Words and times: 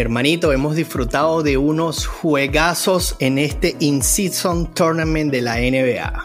Mi 0.00 0.04
hermanito, 0.04 0.50
hemos 0.50 0.76
disfrutado 0.76 1.42
de 1.42 1.58
unos 1.58 2.06
juegazos 2.06 3.16
en 3.18 3.36
este 3.36 3.76
In-Season 3.80 4.72
Tournament 4.72 5.30
de 5.30 5.42
la 5.42 5.56
NBA. 5.56 6.24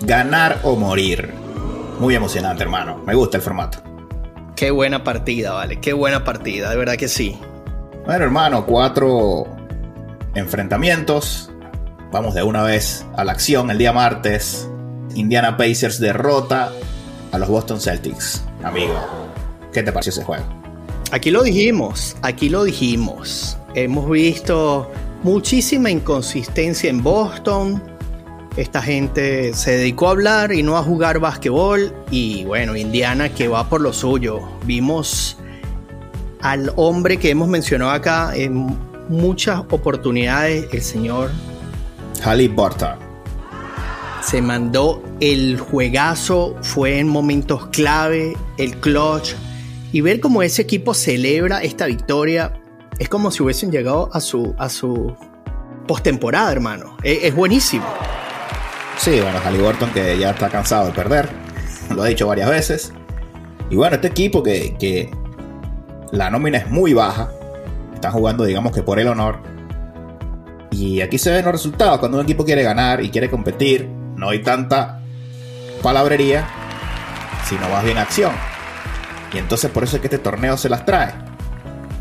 Ganar 0.00 0.58
o 0.64 0.74
morir. 0.74 1.32
Muy 2.00 2.16
emocionante, 2.16 2.64
hermano. 2.64 3.00
Me 3.06 3.14
gusta 3.14 3.36
el 3.36 3.44
formato. 3.44 3.78
Qué 4.56 4.72
buena 4.72 5.04
partida, 5.04 5.52
vale. 5.52 5.78
Qué 5.78 5.92
buena 5.92 6.24
partida, 6.24 6.70
de 6.70 6.76
verdad 6.76 6.96
que 6.96 7.06
sí. 7.06 7.38
Bueno, 8.04 8.24
hermano, 8.24 8.66
cuatro 8.66 9.46
enfrentamientos. 10.34 11.52
Vamos 12.10 12.34
de 12.34 12.42
una 12.42 12.64
vez 12.64 13.06
a 13.16 13.22
la 13.22 13.30
acción 13.30 13.70
el 13.70 13.78
día 13.78 13.92
martes. 13.92 14.68
Indiana 15.14 15.56
Pacers 15.56 16.00
derrota 16.00 16.72
a 17.30 17.38
los 17.38 17.48
Boston 17.48 17.80
Celtics. 17.80 18.42
Amigo, 18.64 18.98
¿qué 19.72 19.84
te 19.84 19.92
pareció 19.92 20.10
ese 20.10 20.24
juego? 20.24 20.67
Aquí 21.10 21.30
lo 21.30 21.42
dijimos, 21.42 22.16
aquí 22.20 22.50
lo 22.50 22.64
dijimos. 22.64 23.56
Hemos 23.74 24.10
visto 24.10 24.90
muchísima 25.22 25.90
inconsistencia 25.90 26.90
en 26.90 27.02
Boston. 27.02 27.82
Esta 28.58 28.82
gente 28.82 29.54
se 29.54 29.78
dedicó 29.78 30.08
a 30.08 30.10
hablar 30.10 30.52
y 30.52 30.62
no 30.62 30.76
a 30.76 30.82
jugar 30.82 31.18
básquetbol. 31.18 31.94
Y 32.10 32.44
bueno, 32.44 32.76
Indiana 32.76 33.30
que 33.30 33.48
va 33.48 33.66
por 33.70 33.80
lo 33.80 33.94
suyo. 33.94 34.40
Vimos 34.66 35.38
al 36.42 36.72
hombre 36.76 37.16
que 37.16 37.30
hemos 37.30 37.48
mencionado 37.48 37.90
acá 37.90 38.36
en 38.36 38.76
muchas 39.08 39.60
oportunidades, 39.70 40.66
el 40.72 40.82
señor 40.82 41.30
Halliburton. 42.22 42.98
Se 44.22 44.42
mandó 44.42 45.02
el 45.20 45.58
juegazo, 45.58 46.54
fue 46.60 46.98
en 46.98 47.08
momentos 47.08 47.68
clave, 47.68 48.36
el 48.58 48.76
clutch, 48.76 49.34
y 49.92 50.00
ver 50.00 50.20
cómo 50.20 50.42
ese 50.42 50.62
equipo 50.62 50.94
celebra 50.94 51.62
esta 51.62 51.86
victoria 51.86 52.52
es 52.98 53.08
como 53.08 53.30
si 53.30 53.42
hubiesen 53.42 53.70
llegado 53.70 54.10
a 54.12 54.20
su, 54.20 54.54
a 54.58 54.68
su 54.68 55.16
postemporada, 55.86 56.50
hermano. 56.52 56.96
Es, 57.02 57.24
es, 57.24 57.34
buenísimo. 57.34 57.86
Sí, 58.98 59.20
bueno, 59.20 59.38
Halliburton 59.38 59.90
que 59.92 60.18
ya 60.18 60.30
está 60.30 60.48
cansado 60.48 60.86
de 60.86 60.92
perder, 60.92 61.28
lo 61.94 62.02
ha 62.02 62.06
dicho 62.06 62.26
varias 62.26 62.50
veces. 62.50 62.92
Y 63.70 63.76
bueno, 63.76 63.96
este 63.96 64.08
equipo 64.08 64.42
que, 64.42 64.76
que 64.78 65.10
la 66.10 66.30
nómina 66.30 66.58
es 66.58 66.70
muy 66.70 66.94
baja, 66.94 67.30
están 67.94 68.12
jugando 68.12 68.44
digamos 68.44 68.72
que 68.72 68.82
por 68.82 68.98
el 68.98 69.08
honor. 69.08 69.40
Y 70.70 71.00
aquí 71.00 71.18
se 71.18 71.30
ven 71.30 71.44
los 71.44 71.52
resultados, 71.52 71.98
cuando 71.98 72.18
un 72.18 72.24
equipo 72.24 72.44
quiere 72.44 72.62
ganar 72.62 73.02
y 73.02 73.10
quiere 73.10 73.30
competir, 73.30 73.88
no 74.16 74.30
hay 74.30 74.42
tanta 74.42 75.00
palabrería, 75.82 76.46
sino 77.48 77.68
más 77.68 77.84
bien 77.84 77.98
acción. 77.98 78.32
Y 79.32 79.38
entonces 79.38 79.70
por 79.70 79.84
eso 79.84 79.96
es 79.96 80.00
que 80.00 80.06
este 80.06 80.18
torneo 80.18 80.56
se 80.56 80.68
las 80.68 80.84
trae. 80.84 81.12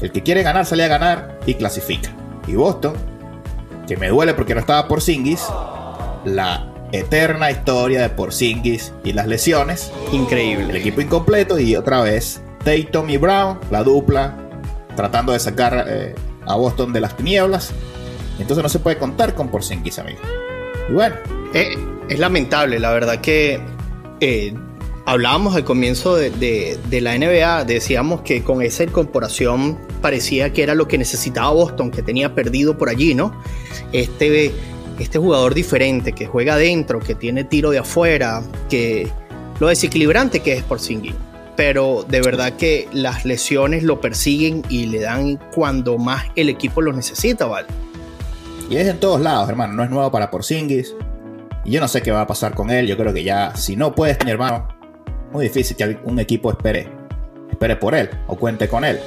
El 0.02 0.11
que 0.11 0.23
quiere 0.23 0.44
ganar 0.44 0.66
sale 0.66 0.83
a 0.83 0.88
ganar 0.88 1.39
y 1.45 1.56
clasifica. 1.56 2.11
Y 2.47 2.56
Boston, 2.56 2.94
que 3.88 3.97
me 3.97 4.09
duele 4.09 4.34
porque 4.34 4.53
no 4.53 4.61
estaba 4.61 4.88
por 4.88 5.02
Singis, 5.02 5.45
la 6.23 6.73
eterna 6.92 7.52
historia 7.52 8.02
de 8.02 8.09
Porzingis 8.09 8.94
y 9.03 9.14
las 9.14 9.28
lesiones. 9.28 9.92
Increíble. 10.11 10.69
El 10.69 10.75
equipo 10.75 11.02
incompleto 11.02 11.59
y 11.59 11.75
otra 11.75 12.02
vez 12.02 12.41
Tatum 12.63 13.09
y 13.09 13.18
Brown, 13.18 13.59
la 13.72 13.84
dupla, 13.84 14.35
tratando 14.96 15.34
de 15.34 15.40
sacar 15.40 15.85
eh, 15.88 16.16
a 16.46 16.56
Boston 16.56 16.94
de 16.94 17.02
las 17.02 17.16
tinieblas. 17.18 17.72
Entonces 18.40 18.63
no 18.63 18.69
se 18.69 18.79
puede 18.79 18.97
contar 18.97 19.34
con 19.34 19.50
Porzingis, 19.50 20.00
amigo. 20.00 20.19
Y 20.90 20.94
bueno. 20.94 21.16
Eh, 21.53 21.75
es 22.09 22.19
lamentable, 22.19 22.79
la 22.79 22.91
verdad 22.91 23.19
que 23.19 23.59
eh, 24.22 24.53
hablábamos 25.07 25.56
al 25.56 25.63
comienzo 25.63 26.18
de, 26.18 26.78
la 26.91 27.18
NBA, 27.18 27.63
decíamos 27.63 28.22
que 28.22 28.44
con 28.44 28.62
esa 28.62 28.84
incorporación 28.84 29.79
parecía 30.01 30.51
que 30.51 30.63
era 30.63 30.75
lo 30.75 30.90
que 30.90 30.97
necesitaba 30.97 31.50
Boston, 31.51 31.91
que 31.91 32.01
tenía 32.01 32.35
perdido 32.35 32.78
por 32.78 32.90
allí, 32.90 33.16
¿no? 33.16 33.31
Este, 33.94 34.51
este 35.00 35.17
jugador 35.17 35.53
diferente, 35.53 36.12
que 36.12 36.25
juega 36.25 36.56
adentro, 36.56 37.00
que 37.00 37.16
tiene 37.16 37.46
tiro 37.46 37.72
de 37.72 37.79
afuera, 37.79 38.44
que 38.69 39.07
lo 39.62 39.67
desequilibrante 39.69 40.41
que 40.41 40.53
es 40.53 40.63
por 40.63 40.81
Singing. 40.81 41.16
Pero 41.56 42.06
de 42.07 42.19
verdad 42.19 42.57
que 42.57 42.90
las 42.91 43.23
lesiones 43.23 43.84
lo 43.84 44.01
persiguen 44.01 44.62
y 44.67 44.88
le 44.88 45.00
dan 45.00 45.40
cuando 45.56 45.97
más 45.97 46.25
el 46.35 46.50
equipo 46.50 46.81
lo 46.81 46.91
necesita, 46.91 47.46
¿vale? 47.46 47.67
Y 48.69 48.75
es 48.75 48.85
en 48.85 49.00
todos 49.00 49.22
lados, 49.22 49.47
hermano. 49.47 49.73
No 49.73 49.84
es 49.85 49.90
nuevo 49.90 50.12
para 50.12 50.29
Porzingis. 50.29 50.94
Y 51.63 51.72
yo 51.72 51.79
no 51.79 51.88
sé 51.88 52.01
qué 52.01 52.12
va 52.12 52.22
a 52.22 52.28
pasar 52.28 52.53
con 52.53 52.69
él. 52.69 52.85
Yo 52.85 52.97
creo 52.97 53.13
que 53.13 53.23
ya, 53.23 53.56
si 53.56 53.75
no 53.75 53.96
puedes, 53.96 54.17
mi 54.23 54.31
hermano, 54.31 54.77
muy 55.38 55.46
difícil 55.46 55.78
que 55.78 56.00
un 56.03 56.18
equipo 56.18 56.50
espere, 56.50 56.88
espere 57.52 57.75
por 57.75 57.94
él 57.94 58.09
o 58.25 58.36
cuente 58.36 58.68
con 58.68 58.84
él. 58.84 59.00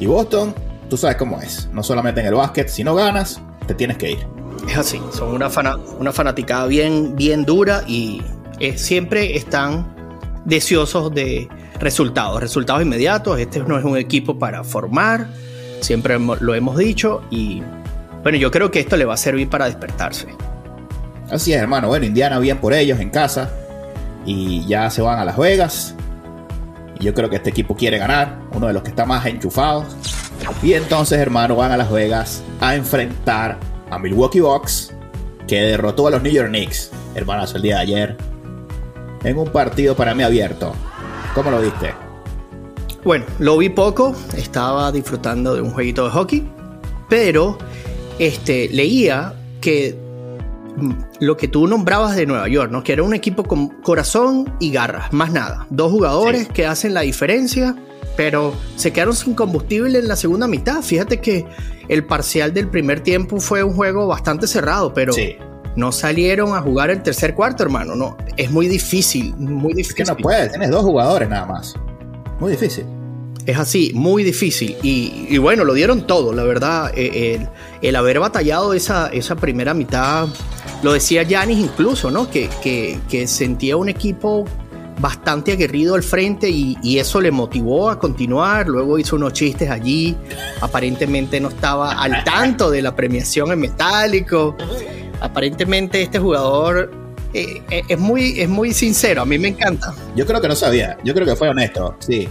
Y 0.00 0.06
Boston, 0.06 0.52
tú 0.90 0.96
sabes 0.96 1.16
cómo 1.16 1.40
es. 1.40 1.68
No 1.72 1.84
solamente 1.84 2.20
en 2.20 2.26
el 2.26 2.34
básquet, 2.34 2.68
si 2.68 2.82
no 2.82 2.96
ganas, 2.96 3.40
te 3.68 3.74
tienes 3.74 3.96
que 3.96 4.10
ir. 4.10 4.26
Es 4.68 4.76
así, 4.76 5.00
son 5.12 5.32
una, 5.32 5.48
fana, 5.48 5.76
una 6.00 6.12
fanaticada 6.12 6.66
bien, 6.66 7.14
bien 7.14 7.44
dura 7.44 7.84
y 7.86 8.22
eh, 8.58 8.76
siempre 8.76 9.36
están 9.36 9.94
deseosos 10.44 11.14
de 11.14 11.48
resultados, 11.78 12.40
resultados 12.40 12.82
inmediatos. 12.82 13.38
Este 13.38 13.60
no 13.60 13.78
es 13.78 13.84
un 13.84 13.96
equipo 13.96 14.36
para 14.36 14.64
formar, 14.64 15.28
siempre 15.80 16.18
lo 16.18 16.54
hemos 16.56 16.76
dicho 16.76 17.22
y 17.30 17.62
bueno, 18.24 18.36
yo 18.36 18.50
creo 18.50 18.72
que 18.72 18.80
esto 18.80 18.96
le 18.96 19.04
va 19.04 19.14
a 19.14 19.16
servir 19.16 19.48
para 19.48 19.66
despertarse. 19.66 20.26
Así 21.30 21.52
es, 21.52 21.60
hermano. 21.60 21.86
Bueno, 21.86 22.04
Indiana 22.04 22.40
bien 22.40 22.58
por 22.58 22.74
ellos 22.74 22.98
en 22.98 23.10
casa 23.10 23.48
y 24.28 24.66
ya 24.66 24.90
se 24.90 25.00
van 25.00 25.18
a 25.18 25.24
Las 25.24 25.38
Vegas. 25.38 25.94
Y 27.00 27.04
yo 27.04 27.14
creo 27.14 27.30
que 27.30 27.36
este 27.36 27.48
equipo 27.48 27.74
quiere 27.74 27.96
ganar, 27.96 28.40
uno 28.52 28.66
de 28.66 28.74
los 28.74 28.82
que 28.82 28.90
está 28.90 29.06
más 29.06 29.24
enchufado. 29.24 29.86
Y 30.62 30.74
entonces, 30.74 31.18
hermano, 31.18 31.56
van 31.56 31.72
a 31.72 31.78
Las 31.78 31.90
Vegas 31.90 32.42
a 32.60 32.74
enfrentar 32.74 33.58
a 33.90 33.98
Milwaukee 33.98 34.40
Bucks, 34.40 34.92
que 35.46 35.62
derrotó 35.62 36.08
a 36.08 36.10
los 36.10 36.22
New 36.22 36.30
York 36.30 36.48
Knicks, 36.48 36.90
hermanos, 37.14 37.54
el 37.54 37.62
día 37.62 37.76
de 37.76 37.82
ayer, 37.82 38.16
en 39.24 39.38
un 39.38 39.48
partido 39.48 39.96
para 39.96 40.14
mí 40.14 40.22
abierto. 40.22 40.74
¿Cómo 41.34 41.50
lo 41.50 41.62
viste? 41.62 41.94
Bueno, 43.04 43.24
lo 43.38 43.56
vi 43.56 43.70
poco, 43.70 44.14
estaba 44.36 44.92
disfrutando 44.92 45.54
de 45.54 45.62
un 45.62 45.70
jueguito 45.70 46.04
de 46.04 46.10
hockey, 46.10 46.46
pero 47.08 47.56
este, 48.18 48.68
leía 48.68 49.32
que 49.62 50.07
lo 51.20 51.36
que 51.36 51.48
tú 51.48 51.66
nombrabas 51.66 52.16
de 52.16 52.26
Nueva 52.26 52.48
York, 52.48 52.70
¿no? 52.70 52.82
Que 52.82 52.92
era 52.92 53.02
un 53.02 53.14
equipo 53.14 53.44
con 53.44 53.68
corazón 53.68 54.52
y 54.60 54.70
garras, 54.72 55.12
más 55.12 55.32
nada. 55.32 55.66
Dos 55.70 55.92
jugadores 55.92 56.42
sí. 56.42 56.52
que 56.52 56.66
hacen 56.66 56.94
la 56.94 57.02
diferencia, 57.02 57.76
pero 58.16 58.54
se 58.76 58.92
quedaron 58.92 59.14
sin 59.14 59.34
combustible 59.34 59.98
en 59.98 60.08
la 60.08 60.16
segunda 60.16 60.46
mitad. 60.46 60.82
Fíjate 60.82 61.20
que 61.20 61.46
el 61.88 62.04
parcial 62.04 62.52
del 62.52 62.68
primer 62.68 63.00
tiempo 63.00 63.40
fue 63.40 63.62
un 63.62 63.74
juego 63.74 64.06
bastante 64.06 64.46
cerrado, 64.46 64.92
pero 64.92 65.12
sí. 65.12 65.36
no 65.76 65.92
salieron 65.92 66.54
a 66.54 66.60
jugar 66.60 66.90
el 66.90 67.02
tercer 67.02 67.34
cuarto, 67.34 67.62
hermano. 67.62 67.94
No, 67.94 68.16
es 68.36 68.50
muy 68.50 68.68
difícil, 68.68 69.34
muy 69.36 69.74
difícil. 69.74 69.90
Es 69.90 69.94
que 69.94 70.04
no 70.04 70.16
puedes, 70.16 70.50
tienes 70.50 70.70
dos 70.70 70.82
jugadores 70.82 71.28
nada 71.28 71.46
más. 71.46 71.74
Muy 72.40 72.52
difícil. 72.52 72.84
Es 73.48 73.56
así, 73.56 73.92
muy 73.94 74.24
difícil. 74.24 74.76
Y, 74.82 75.26
y, 75.30 75.38
bueno, 75.38 75.64
lo 75.64 75.72
dieron 75.72 76.06
todo, 76.06 76.34
la 76.34 76.42
verdad. 76.42 76.92
El, 76.94 77.48
el 77.80 77.96
haber 77.96 78.20
batallado 78.20 78.74
esa, 78.74 79.08
esa, 79.08 79.36
primera 79.36 79.72
mitad, 79.72 80.28
lo 80.82 80.92
decía 80.92 81.22
Yanis 81.22 81.58
incluso, 81.58 82.10
¿no? 82.10 82.30
Que, 82.30 82.48
que, 82.62 82.98
que, 83.08 83.26
sentía 83.26 83.76
un 83.76 83.88
equipo 83.88 84.44
bastante 85.00 85.52
aguerrido 85.52 85.94
al 85.94 86.02
frente 86.02 86.48
y, 86.48 86.76
y, 86.82 86.98
eso 86.98 87.20
le 87.20 87.30
motivó 87.30 87.90
a 87.90 87.98
continuar. 87.98 88.68
Luego 88.68 88.98
hizo 88.98 89.16
unos 89.16 89.32
chistes 89.32 89.70
allí. 89.70 90.16
Aparentemente 90.60 91.40
no 91.40 91.48
estaba 91.48 91.92
al 91.92 92.24
tanto 92.24 92.70
de 92.70 92.82
la 92.82 92.94
premiación 92.94 93.52
en 93.52 93.60
metálico. 93.60 94.56
Aparentemente 95.20 96.02
este 96.02 96.18
jugador 96.18 96.90
eh, 97.34 97.62
es, 97.88 97.98
muy, 97.98 98.40
es 98.40 98.48
muy 98.48 98.72
sincero. 98.72 99.22
A 99.22 99.24
mí 99.26 99.38
me 99.38 99.48
encanta. 99.48 99.94
Yo 100.16 100.26
creo 100.26 100.40
que 100.40 100.48
no 100.48 100.56
sabía. 100.56 100.96
Yo 101.04 101.14
creo 101.14 101.26
que 101.26 101.36
fue 101.36 101.48
honesto, 101.48 101.96
sí. 102.00 102.28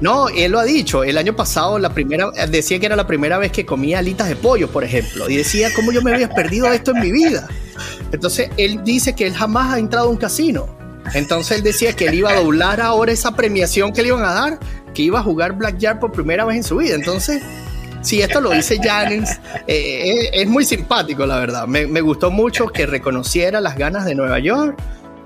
No, 0.00 0.28
él 0.28 0.52
lo 0.52 0.60
ha 0.60 0.64
dicho. 0.64 1.04
El 1.04 1.18
año 1.18 1.34
pasado 1.34 1.78
la 1.78 1.92
primera, 1.92 2.30
decía 2.48 2.78
que 2.78 2.86
era 2.86 2.96
la 2.96 3.06
primera 3.06 3.38
vez 3.38 3.52
que 3.52 3.66
comía 3.66 3.98
alitas 3.98 4.28
de 4.28 4.36
pollo, 4.36 4.68
por 4.68 4.84
ejemplo. 4.84 5.28
Y 5.28 5.36
decía 5.36 5.70
cómo 5.74 5.92
yo 5.92 6.02
me 6.02 6.12
había 6.12 6.28
perdido 6.28 6.72
esto 6.72 6.92
en 6.92 7.00
mi 7.00 7.12
vida. 7.12 7.48
Entonces 8.12 8.50
él 8.56 8.82
dice 8.84 9.14
que 9.14 9.26
él 9.26 9.34
jamás 9.34 9.74
ha 9.74 9.78
entrado 9.78 10.08
a 10.08 10.10
un 10.10 10.16
casino. 10.16 10.68
Entonces 11.14 11.58
él 11.58 11.62
decía 11.62 11.94
que 11.94 12.06
él 12.06 12.14
iba 12.14 12.30
a 12.30 12.36
doblar 12.36 12.80
ahora 12.80 13.12
esa 13.12 13.34
premiación 13.34 13.92
que 13.92 14.02
le 14.02 14.08
iban 14.08 14.24
a 14.24 14.32
dar, 14.34 14.58
que 14.94 15.02
iba 15.02 15.20
a 15.20 15.22
jugar 15.22 15.54
Blackjack 15.54 15.98
por 16.00 16.12
primera 16.12 16.44
vez 16.44 16.58
en 16.58 16.64
su 16.64 16.76
vida. 16.76 16.94
Entonces 16.94 17.42
si 18.00 18.22
esto 18.22 18.40
lo 18.40 18.50
dice 18.50 18.78
Janice, 18.82 19.38
eh, 19.66 20.30
es, 20.32 20.48
muy 20.48 20.64
simpático, 20.64 21.26
la 21.26 21.38
verdad. 21.38 21.66
Me, 21.66 22.00
gustó 22.00 22.30
mucho 22.30 22.68
que 22.68 22.86
reconociera 22.86 23.60
las 23.60 23.76
ganas 23.76 24.04
de 24.04 24.14
Nueva 24.14 24.38
York 24.38 24.78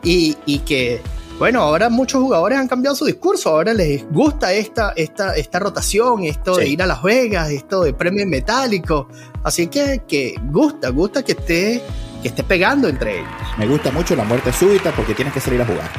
y, 0.03 0.35
que, 0.67 1.01
bueno, 1.39 1.61
ahora 1.61 1.89
muchos 1.89 2.21
jugadores 2.21 2.59
han 2.59 2.69
cambiado 2.69 2.95
su 2.95 3.05
discurso. 3.05 3.51
Ahora 3.51 3.75
les 3.75 4.09
gusta 4.11 4.53
esta, 4.53 4.93
esta, 4.97 5.35
esta 5.35 5.59
rotación, 5.59 6.25
esto 6.25 6.57
de 6.57 6.69
ir 6.69 6.83
a 6.83 6.87
Las 6.87 7.03
Vegas, 7.03 7.51
esto 7.51 7.83
de 7.83 7.93
premios 7.93 8.27
metálicos. 8.29 9.07
Así 9.43 9.67
que, 9.67 10.03
que 10.07 10.35
gusta, 10.51 10.91
gusta 10.91 11.25
que 11.25 11.33
esté, 11.33 11.83
que 12.23 12.29
esté 12.29 12.43
pegando 12.45 12.89
entre 12.89 13.19
ellos. 13.19 13.31
Me 13.59 13.67
gusta 13.67 13.91
mucho 13.91 14.15
la 14.15 14.25
muerte 14.25 14.53
súbita 14.53 14.93
porque 14.93 15.15
tienes 15.15 15.35
que 15.35 15.41
salir 15.41 15.61
a 15.63 15.67
jugar. 15.67 15.91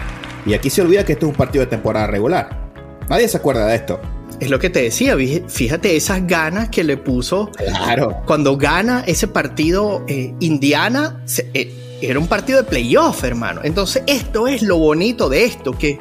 Y 0.45 0.53
aquí 0.53 0.69
se 0.69 0.81
olvida 0.81 1.05
que 1.05 1.13
esto 1.13 1.25
es 1.25 1.31
un 1.31 1.37
partido 1.37 1.65
de 1.65 1.69
temporada 1.69 2.07
regular. 2.07 2.71
Nadie 3.09 3.27
se 3.27 3.37
acuerda 3.37 3.67
de 3.67 3.75
esto. 3.75 3.99
Es 4.39 4.49
lo 4.49 4.59
que 4.59 4.69
te 4.69 4.81
decía, 4.81 5.15
fíjate 5.47 5.95
esas 5.95 6.25
ganas 6.27 6.69
que 6.69 6.83
le 6.83 6.97
puso. 6.97 7.49
Claro. 7.51 8.21
Cuando 8.25 8.57
gana 8.57 9.03
ese 9.05 9.27
partido 9.27 10.03
eh, 10.07 10.33
Indiana, 10.39 11.23
eh, 11.53 11.82
era 12.09 12.19
un 12.19 12.27
partido 12.27 12.61
de 12.61 12.67
playoff, 12.67 13.23
hermano. 13.23 13.61
Entonces, 13.63 14.03
esto 14.07 14.47
es 14.47 14.61
lo 14.61 14.77
bonito 14.77 15.29
de 15.29 15.45
esto, 15.45 15.71
que 15.71 15.99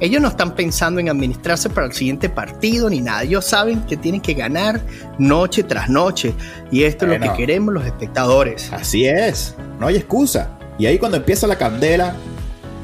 ellos 0.00 0.20
no 0.20 0.28
están 0.28 0.54
pensando 0.54 1.00
en 1.00 1.08
administrarse 1.08 1.70
para 1.70 1.86
el 1.86 1.92
siguiente 1.92 2.28
partido 2.28 2.90
ni 2.90 3.00
nada. 3.00 3.22
Ellos 3.22 3.44
saben 3.44 3.80
que 3.86 3.96
tienen 3.96 4.20
que 4.20 4.34
ganar 4.34 4.80
noche 5.18 5.62
tras 5.62 5.88
noche. 5.88 6.34
Y 6.70 6.82
esto 6.82 7.06
es 7.06 7.18
lo 7.18 7.26
que 7.26 7.36
queremos 7.36 7.72
los 7.72 7.86
espectadores. 7.86 8.72
Así 8.72 9.06
es. 9.06 9.54
No 9.80 9.86
hay 9.86 9.96
excusa. 9.96 10.58
Y 10.78 10.86
ahí 10.86 10.98
cuando 10.98 11.16
empieza 11.16 11.46
la 11.46 11.56
candela, 11.56 12.14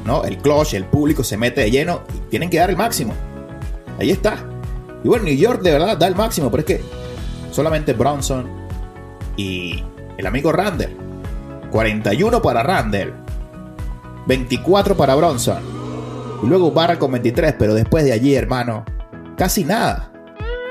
¿no? 0.05 0.23
El 0.23 0.37
clutch, 0.37 0.73
el 0.73 0.85
público 0.85 1.23
se 1.23 1.37
mete 1.37 1.61
de 1.61 1.69
lleno 1.69 2.01
y 2.15 2.29
tienen 2.29 2.49
que 2.49 2.57
dar 2.57 2.69
el 2.69 2.77
máximo. 2.77 3.13
Ahí 3.99 4.09
está. 4.09 4.37
Y 5.03 5.07
bueno, 5.07 5.25
New 5.25 5.35
York 5.35 5.61
de 5.61 5.71
verdad 5.71 5.97
da 5.97 6.07
el 6.07 6.15
máximo, 6.15 6.49
pero 6.49 6.61
es 6.61 6.65
que 6.65 6.81
solamente 7.51 7.93
Bronson 7.93 8.49
y 9.37 9.83
el 10.17 10.25
amigo 10.25 10.51
Randall. 10.51 11.02
41 11.73 12.39
para 12.43 12.61
Randall. 12.61 13.15
24 14.27 14.95
para 14.95 15.15
Bronson. 15.15 15.57
Y 16.43 16.45
luego 16.45 16.71
Barra 16.71 16.99
con 16.99 17.11
23, 17.11 17.55
pero 17.57 17.73
después 17.73 18.05
de 18.05 18.13
allí, 18.13 18.35
hermano, 18.35 18.85
casi 19.35 19.63
nada. 19.63 20.11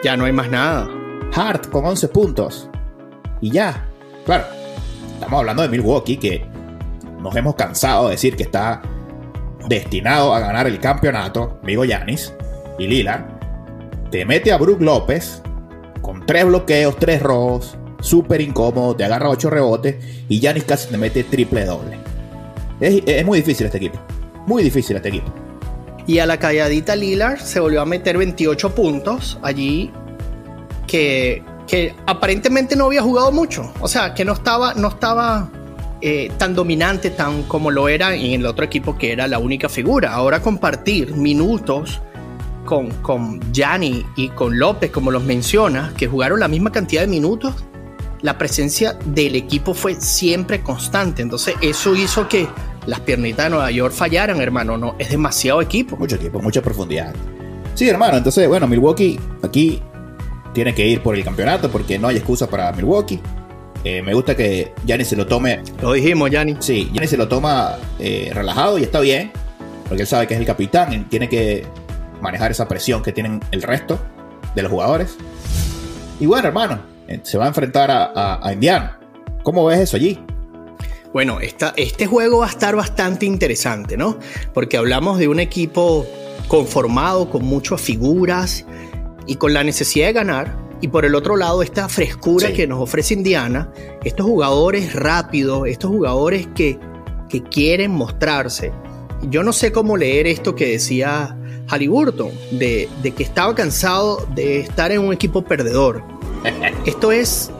Ya 0.05 0.17
no 0.17 0.27
hay 0.27 0.33
más 0.33 0.49
nada. 0.49 0.89
Hart 1.35 1.69
con 1.71 1.85
11 1.85 2.07
puntos. 2.07 2.71
Y 3.41 3.51
ya. 3.51 3.85
Claro, 4.25 4.45
estamos 5.15 5.41
hablando 5.41 5.63
de 5.63 5.71
Milwaukee 5.71 6.19
que 6.19 6.47
nos 7.19 7.35
hemos 7.35 7.57
cansado 7.57 8.05
de 8.05 8.13
decir 8.13 8.37
que 8.37 8.45
está 8.45 8.81
destinado 9.67 10.33
a 10.33 10.39
ganar 10.39 10.69
el 10.69 10.79
campeonato, 10.79 11.59
amigo 11.65 11.85
Yanis 11.85 12.33
y 12.79 12.87
Lila, 12.87 13.27
te 14.13 14.25
mete 14.25 14.53
a 14.53 14.59
Brook 14.59 14.81
López 14.81 15.43
con 16.01 16.25
tres 16.27 16.45
bloqueos, 16.45 16.97
tres 16.97 17.21
robos, 17.21 17.77
súper 18.03 18.43
incómodo, 18.43 18.95
te 18.95 19.05
agarra 19.05 19.31
ocho 19.31 19.49
rebotes 19.49 19.97
y 20.29 20.41
Yanis 20.41 20.65
casi 20.65 20.89
te 20.89 20.99
mete 20.99 21.25
triple 21.25 21.65
doble. 21.65 21.97
Es, 22.81 23.25
muy 23.25 23.39
difícil 23.39 23.67
este 23.67 23.79
equipo, 23.79 23.99
muy 24.47 24.63
difícil 24.63 24.97
este 24.97 25.09
equipo. 25.09 25.33
Y 26.07 26.19
a 26.19 26.27
la 26.27 26.39
calladita 26.39 26.97
Lillard 26.97 27.39
se 27.39 27.61
volvió 27.61 27.81
a 27.81 27.87
meter 27.87 28.19
28 28.19 28.75
puntos 28.75 29.39
allí 29.41 29.91
que, 30.87 31.45
que 31.67 31.95
aparentemente 32.07 32.75
no 32.75 32.87
había 32.87 33.03
jugado 33.03 33.31
mucho. 33.31 33.73
O 33.81 33.87
sea, 33.87 34.13
que 34.13 34.25
no 34.25 34.33
estaba, 34.33 34.75
no 34.75 34.89
estaba 34.89 35.49
eh, 36.01 36.33
tan 36.37 36.57
dominante 36.57 37.11
tan 37.11 37.45
como 37.45 37.71
lo 37.71 37.89
era 37.89 38.13
en 38.17 38.41
el 38.41 38.47
otro 38.47 38.65
equipo 38.65 38.99
que 38.99 39.13
era 39.13 39.29
la 39.29 39.39
única 39.39 39.69
figura. 39.69 40.13
Ahora 40.13 40.43
compartir 40.43 41.15
minutos 41.15 42.01
con, 42.65 42.91
con 43.03 43.41
Gianni 43.53 44.05
y 44.17 44.29
con 44.31 44.59
López, 44.59 44.91
como 44.91 45.13
los 45.13 45.23
menciona, 45.23 45.95
que 45.97 46.09
jugaron 46.09 46.41
la 46.41 46.49
misma 46.49 46.73
cantidad 46.73 47.03
de 47.03 47.07
minutos, 47.07 47.55
la 48.23 48.39
presencia 48.39 48.97
del 49.05 49.35
equipo 49.37 49.75
fue 49.75 50.01
siempre 50.01 50.63
constante. 50.63 51.23
Entonces 51.23 51.55
eso 51.61 51.95
hizo 51.95 52.29
que 52.29 52.49
las 52.87 53.01
piernitas 53.01 53.47
de 53.47 53.51
Nueva 53.51 53.71
York 53.71 53.93
fallaran, 53.93 54.41
hermano. 54.41 54.79
No, 54.79 54.95
es 54.99 55.11
demasiado 55.11 55.61
equipo. 55.61 55.97
Mucho 55.97 56.17
equipo, 56.17 56.41
mucha 56.41 56.63
profundidad. 56.63 57.15
Sí, 57.75 57.89
hermano. 57.89 58.17
Entonces, 58.17 58.49
bueno, 58.49 58.67
Milwaukee 58.67 59.19
aquí 59.43 59.83
tiene 60.53 60.75
que 60.75 60.87
ir 60.87 61.03
por 61.03 61.17
el 61.17 61.25
campeonato 61.25 61.71
porque 61.71 61.99
no 61.99 62.09
hay 62.09 62.17
excusa 62.17 62.49
para 62.49 62.73
Milwaukee. 62.73 63.21
Eh, 63.85 64.01
me 64.03 64.15
gusta 64.15 64.37
que 64.37 64.73
Yanni 64.85 65.05
se 65.05 65.17
lo 65.17 65.27
tome. 65.27 65.63
Lo 65.81 65.93
dijimos, 65.93 66.31
Yanni. 66.31 66.57
Sí, 66.61 66.91
Yanni 66.93 67.09
se 67.09 67.17
lo 67.17 67.27
toma 67.27 67.77
eh, 67.99 68.31
relajado 68.33 68.79
y 68.79 68.85
está 68.85 69.01
bien. 69.01 69.33
Porque 69.89 70.03
él 70.03 70.09
sabe 70.09 70.27
que 70.27 70.35
es 70.35 70.41
el 70.41 70.47
capitán 70.47 70.93
y 70.93 70.99
tiene 71.01 71.29
que 71.29 71.67
manejar 72.21 72.53
esa 72.53 72.69
presión 72.69 73.03
que 73.03 73.13
tienen 73.13 73.41
el 73.51 73.63
resto 73.63 73.99
de 74.55 74.63
los 74.63 74.71
jugadores. 74.71 75.17
Y 76.21 76.27
bueno, 76.27 76.47
hermano, 76.47 76.92
se 77.23 77.39
va 77.39 77.45
a 77.45 77.49
enfrentar 77.49 77.91
a, 77.91 78.51
Indiana. 78.53 78.99
¿Cómo 79.43 79.65
ves 79.67 79.81
eso 79.81 79.97
allí? 79.97 80.19
Bueno, 81.13 81.39
este 81.41 82.07
juego 82.07 82.39
va 82.39 82.47
a 82.47 82.51
estar 82.51 82.75
bastante 82.75 83.27
interesante, 83.27 83.97
¿no? 83.97 84.19
Porque 84.55 84.77
hablamos 84.77 85.19
de 85.19 85.29
un 85.29 85.41
equipo 85.41 86.07
conformado 86.49 87.29
con 87.29 87.45
muchas 87.45 87.81
figuras 87.81 88.65
y 89.27 89.37
con 89.37 89.53
la 89.53 89.63
necesidad 89.63 90.07
de 90.07 90.13
ganar, 90.13 90.63
y 90.83 90.89
por 90.89 91.05
el 91.05 91.15
otro 91.15 91.37
lado, 91.37 91.63
esta 91.63 91.89
frescura 91.89 92.53
que 92.53 92.67
nos 92.67 92.81
ofrece 92.81 93.15
Indiana, 93.15 93.73
estos 94.03 94.27
jugadores 94.27 94.95
rápidos, 94.95 95.69
estos 95.69 95.91
jugadores 95.91 96.49
que, 96.57 96.77
que 97.29 97.41
quieren 97.41 97.93
mostrarse. 97.93 98.73
Yo 99.31 99.45
no 99.45 99.53
sé 99.53 99.71
cómo 99.71 99.97
leer 99.97 100.27
esto 100.27 100.57
que 100.57 100.67
decía 100.67 101.39
Halliburton, 101.69 102.33
de, 102.51 102.89
de 103.01 103.13
que 103.13 103.23
estaba 103.23 103.55
cansado 103.55 104.27
de 104.35 104.59
estar 104.59 104.91
en 104.91 105.03
un 105.03 105.13
equipo 105.13 105.43
perdedor. 105.43 106.03
Esto 106.85 107.13
es 107.13 107.51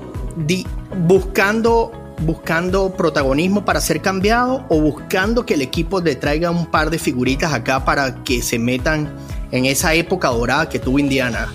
buscando, 0.97 1.93
buscando 2.21 2.93
protagonismo 2.95 3.65
para 3.65 3.81
ser 3.81 4.01
cambiado 4.01 4.65
o 4.69 4.81
buscando 4.81 5.47
que 5.47 5.55
el 5.55 5.63
equipo 5.63 6.01
le 6.01 6.17
traiga 6.17 6.51
un 6.51 6.67
par 6.67 6.91
de 6.91 6.99
figuritas 6.99 7.53
acá 7.53 7.85
para 7.85 8.23
que 8.25 8.43
se 8.43 8.59
metan 8.59 9.15
en 9.51 9.67
esa 9.67 9.95
época 9.95 10.29
dorada 10.29 10.69
que 10.69 10.79
tuvo 10.79 10.99
Indiana. 10.99 11.49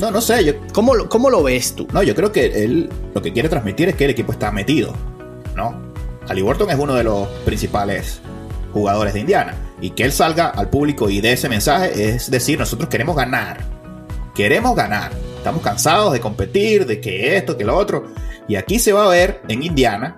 No, 0.00 0.10
no 0.10 0.20
sé. 0.20 0.44
Yo, 0.44 0.54
¿Cómo, 0.72 0.94
lo, 0.94 1.08
¿Cómo 1.08 1.30
lo 1.30 1.42
ves 1.42 1.74
tú? 1.74 1.86
No, 1.92 2.02
yo 2.02 2.14
creo 2.14 2.32
que 2.32 2.64
él 2.64 2.90
lo 3.14 3.22
que 3.22 3.32
quiere 3.32 3.48
transmitir 3.48 3.88
es 3.88 3.94
que 3.94 4.04
el 4.04 4.10
equipo 4.10 4.32
está 4.32 4.50
metido. 4.50 4.92
¿No? 5.54 5.74
Halliburton 6.28 6.70
es 6.70 6.78
uno 6.78 6.94
de 6.94 7.04
los 7.04 7.28
principales 7.44 8.20
jugadores 8.72 9.14
de 9.14 9.20
Indiana. 9.20 9.54
Y 9.80 9.90
que 9.90 10.04
él 10.04 10.12
salga 10.12 10.48
al 10.48 10.68
público 10.68 11.08
y 11.08 11.20
dé 11.20 11.32
ese 11.32 11.48
mensaje 11.48 12.14
es 12.14 12.30
decir, 12.30 12.58
nosotros 12.58 12.88
queremos 12.88 13.16
ganar. 13.16 13.58
Queremos 14.34 14.74
ganar. 14.74 15.12
Estamos 15.44 15.62
cansados 15.62 16.10
de 16.14 16.20
competir, 16.20 16.86
de 16.86 17.02
que 17.02 17.36
esto, 17.36 17.54
que 17.58 17.66
lo 17.66 17.76
otro. 17.76 18.06
Y 18.48 18.56
aquí 18.56 18.78
se 18.78 18.94
va 18.94 19.04
a 19.04 19.08
ver 19.10 19.42
en 19.46 19.62
Indiana, 19.62 20.16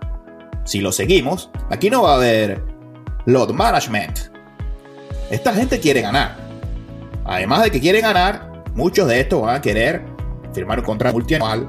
si 0.65 0.79
lo 0.79 0.93
seguimos, 0.93 1.51
aquí 1.69 1.91
no 1.91 2.05
va 2.05 2.13
a 2.13 2.15
haber 2.15 2.63
load 3.25 3.51
management. 3.51 4.19
Esta 5.29 5.53
gente 5.53 5.81
quiere 5.81 6.01
ganar. 6.01 6.37
Además 7.25 7.65
de 7.65 7.73
que 7.73 7.81
quiere 7.81 8.01
ganar, 8.01 8.63
Muchos 8.77 9.09
de 9.09 9.19
estos 9.19 9.41
van 9.43 9.57
a 9.57 9.61
querer 9.61 10.05
firmar 10.53 10.79
un 10.79 10.85
contrato 10.85 11.15
multianual 11.15 11.69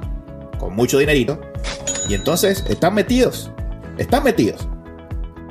con 0.59 0.75
mucho 0.75 0.99
dinerito. 0.99 1.41
Y 2.07 2.13
entonces 2.13 2.63
están 2.69 2.93
metidos. 2.93 3.49
Están 3.97 4.23
metidos. 4.23 4.67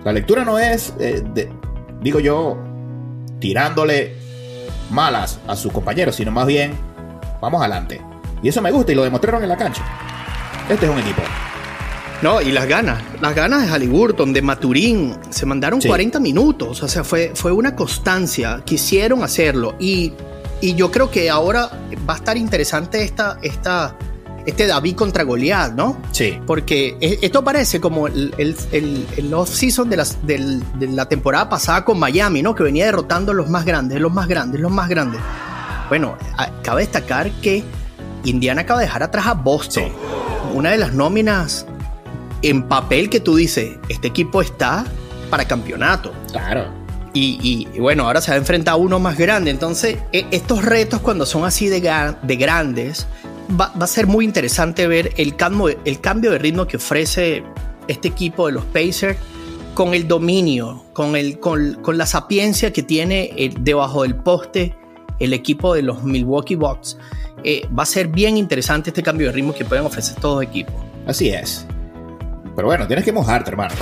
La 0.04 0.12
lectura 0.12 0.44
no 0.44 0.60
es, 0.60 0.92
eh, 1.00 1.24
digo 2.02 2.20
yo, 2.20 2.56
tirándole 3.40 4.14
malas 4.90 5.40
a 5.48 5.56
sus 5.56 5.72
compañeros, 5.72 6.14
sino 6.14 6.30
más 6.30 6.46
bien, 6.46 6.72
vamos 7.40 7.60
adelante. 7.60 8.00
Y 8.42 8.48
eso 8.48 8.60
me 8.62 8.70
gusta 8.70 8.92
y 8.92 8.94
lo 8.94 9.04
demostraron 9.04 9.42
en 9.42 9.48
la 9.48 9.56
cancha. 9.56 9.82
Este 10.68 10.86
es 10.86 10.92
un 10.92 10.98
equipo. 10.98 11.22
No, 12.22 12.40
y 12.40 12.50
las 12.50 12.66
ganas, 12.66 13.02
las 13.20 13.34
ganas 13.34 13.62
de 13.62 13.68
Halliburton, 13.68 14.32
de 14.32 14.40
Maturín, 14.40 15.16
se 15.28 15.44
mandaron 15.44 15.80
40 15.80 16.18
minutos, 16.18 16.82
o 16.82 16.88
sea, 16.88 17.04
fue, 17.04 17.32
fue 17.34 17.52
una 17.52 17.76
constancia, 17.76 18.62
quisieron 18.64 19.22
hacerlo 19.22 19.74
y 19.78 20.14
y 20.60 20.74
yo 20.74 20.90
creo 20.90 21.10
que 21.10 21.28
ahora 21.28 21.70
va 22.08 22.14
a 22.14 22.16
estar 22.16 22.36
interesante 22.36 23.02
esta, 23.02 23.38
esta, 23.42 23.96
este 24.46 24.66
David 24.66 24.96
contra 24.96 25.22
Goliath, 25.22 25.72
¿no? 25.74 26.00
Sí. 26.12 26.38
Porque 26.46 26.96
e, 27.00 27.18
esto 27.20 27.44
parece 27.44 27.80
como 27.80 28.06
el, 28.06 28.34
el, 28.38 29.34
off-season 29.34 29.90
de, 29.90 29.96
de, 30.22 30.86
la 30.88 31.08
temporada 31.08 31.48
pasada 31.48 31.84
con 31.84 31.98
Miami, 31.98 32.42
¿no? 32.42 32.54
Que 32.54 32.62
venía 32.62 32.86
derrotando 32.86 33.32
a 33.32 33.34
los 33.34 33.50
más 33.50 33.64
grandes, 33.64 34.00
los 34.00 34.12
más 34.12 34.28
grandes, 34.28 34.60
los 34.60 34.72
más 34.72 34.88
grandes. 34.88 35.20
Bueno, 35.88 36.16
cabe 36.62 36.82
destacar 36.82 37.30
que 37.42 37.62
Indiana 38.24 38.62
acaba 38.62 38.80
de 38.80 38.86
dejar 38.86 39.02
atrás 39.02 39.26
a 39.26 39.34
Boston. 39.34 39.92
Una 40.54 40.70
de 40.70 40.78
las 40.78 40.92
nóminas 40.92 41.66
en 42.42 42.64
papel 42.64 43.08
que 43.08 43.20
tú 43.20 43.36
dices, 43.36 43.76
este 43.88 44.08
equipo 44.08 44.42
está 44.42 44.84
para 45.30 45.46
campeonato. 45.46 46.12
Claro. 46.32 46.66
Y, 47.18 47.66
bueno, 47.78 48.04
ahora 48.06 48.20
se 48.20 48.30
va 48.30 48.34
a 48.34 48.38
enfrentar 48.38 48.74
a 48.74 48.76
uno 48.76 48.98
más 48.98 49.16
grande. 49.16 49.50
Entonces, 49.50 49.96
e, 50.12 50.26
estos 50.32 50.62
retos 50.62 51.00
cuando 51.00 51.24
son 51.24 51.46
así 51.46 51.68
de, 51.68 51.80
de 51.80 52.36
grandes, 52.36 53.06
va, 53.58 53.72
a 53.78 53.86
ser 53.86 54.06
muy 54.06 54.24
interesante 54.24 54.86
ver 54.86 55.14
el 55.16 55.34
cambio, 55.34 55.78
el 55.86 56.00
cambio 56.00 56.32
de 56.32 56.38
ritmo 56.38 56.66
que 56.66 56.76
ofrece 56.76 57.42
este 57.88 58.08
equipo 58.08 58.46
de 58.46 58.52
los 58.52 58.64
Pacers 58.66 59.16
con 59.72 59.94
el 59.94 60.06
dominio, 60.06 60.84
con, 60.92 61.16
el, 61.16 61.38
con, 61.38 61.78
con 61.82 61.96
la 61.96 62.04
sapiencia 62.04 62.70
que 62.70 62.82
tiene 62.82 63.54
debajo 63.60 64.02
del 64.02 64.16
poste 64.16 64.76
el 65.18 65.32
equipo 65.32 65.74
de 65.74 65.82
los 65.82 66.02
Milwaukee 66.04 66.54
Bucks. 66.56 66.98
eh, 67.44 67.66
va 67.78 67.82
a 67.84 67.86
ser 67.86 68.08
bien 68.08 68.36
interesante 68.36 68.90
este 68.90 69.02
cambio 69.02 69.28
de 69.28 69.32
ritmo 69.32 69.54
que 69.54 69.64
pueden 69.64 69.84
ofrecer 69.84 70.16
todos 70.16 70.36
los 70.42 70.50
equipos. 70.50 70.74
Así 71.06 71.28
es. 71.28 71.66
Pero 72.56 72.68
bueno, 72.68 72.86
tienes 72.86 73.04
que 73.04 73.12
mojarte, 73.12 73.50
hermano. 73.50 73.74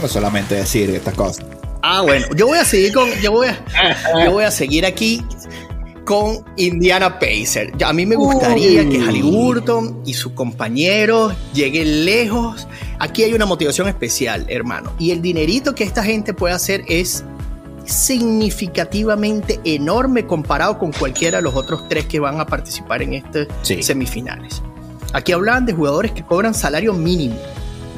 No 0.00 0.08
solamente 0.08 0.54
decir 0.54 0.90
estas 0.90 1.14
cosas. 1.14 1.44
Ah, 1.82 2.00
bueno, 2.02 2.26
yo 2.36 2.46
voy 2.46 2.58
a 2.58 2.64
seguir 2.64 2.92
con. 2.92 3.10
Yo 3.20 3.30
voy 3.32 3.48
a, 3.48 4.24
yo 4.24 4.32
voy 4.32 4.44
a 4.44 4.50
seguir 4.50 4.86
aquí 4.86 5.22
con 6.04 6.44
Indiana 6.56 7.18
Pacers. 7.18 7.70
A 7.84 7.92
mí 7.92 8.06
me 8.06 8.16
gustaría 8.16 8.88
que 8.88 8.98
Halliburton 9.00 10.02
y 10.06 10.14
sus 10.14 10.32
compañeros 10.32 11.34
lleguen 11.52 12.04
lejos. 12.04 12.66
Aquí 12.98 13.24
hay 13.24 13.34
una 13.34 13.46
motivación 13.46 13.88
especial, 13.88 14.46
hermano. 14.48 14.92
Y 14.98 15.10
el 15.10 15.20
dinerito 15.22 15.74
que 15.74 15.84
esta 15.84 16.02
gente 16.02 16.34
puede 16.34 16.54
hacer 16.54 16.82
es 16.88 17.24
significativamente 17.92 19.60
enorme 19.64 20.26
comparado 20.26 20.78
con 20.78 20.92
cualquiera 20.92 21.38
de 21.38 21.42
los 21.42 21.54
otros 21.54 21.88
tres 21.88 22.06
que 22.06 22.20
van 22.20 22.40
a 22.40 22.46
participar 22.46 23.02
en 23.02 23.14
estas 23.14 23.48
semifinales. 23.62 24.62
Aquí 25.12 25.32
hablaban 25.32 25.66
de 25.66 25.74
jugadores 25.74 26.12
que 26.12 26.24
cobran 26.24 26.54
salario 26.54 26.94
mínimo. 26.94 27.36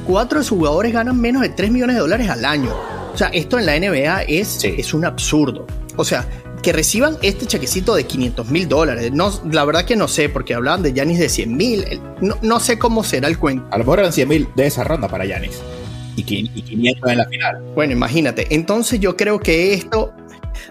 Cuatro 0.06 0.40
de 0.40 0.44
sus 0.44 0.58
jugadores 0.58 0.92
ganan 0.92 1.18
menos 1.20 1.42
de 1.42 1.48
3 1.48 1.70
millones 1.70 1.96
de 1.96 2.00
dólares 2.00 2.28
al 2.28 2.44
año. 2.44 2.74
O 3.14 3.16
sea, 3.16 3.28
esto 3.28 3.58
en 3.58 3.66
la 3.66 3.78
NBA 3.78 4.22
es, 4.24 4.64
es 4.64 4.92
un 4.92 5.04
absurdo. 5.04 5.66
O 5.96 6.04
sea, 6.04 6.26
que 6.64 6.72
reciban 6.72 7.16
este 7.22 7.46
chequecito 7.46 7.94
de 7.94 8.04
500 8.04 8.50
mil 8.50 8.68
dólares. 8.68 9.12
No, 9.12 9.30
la 9.52 9.64
verdad 9.64 9.84
que 9.84 9.96
no 9.96 10.08
sé, 10.08 10.28
porque 10.28 10.54
hablaban 10.54 10.82
de 10.82 10.92
Yanis 10.92 11.18
de 11.18 11.28
100 11.28 11.56
mil. 11.56 12.00
No, 12.20 12.36
no, 12.42 12.58
sé 12.58 12.78
cómo 12.78 13.04
será 13.04 13.28
el 13.28 13.38
cuento. 13.38 13.66
A 13.70 13.78
lo 13.78 13.84
mejor 13.84 14.00
eran 14.00 14.12
100 14.12 14.28
mil 14.28 14.48
de 14.56 14.66
esa 14.66 14.82
ronda 14.82 15.06
para 15.06 15.26
Yanis. 15.26 15.60
Y, 16.16 16.22
500 16.22 17.10
en 17.10 17.18
la 17.18 17.26
final. 17.26 17.62
Bueno, 17.74 17.92
imagínate. 17.92 18.54
Entonces 18.54 19.00
yo 19.00 19.16
creo 19.16 19.40
que 19.40 19.74
esto, 19.74 20.12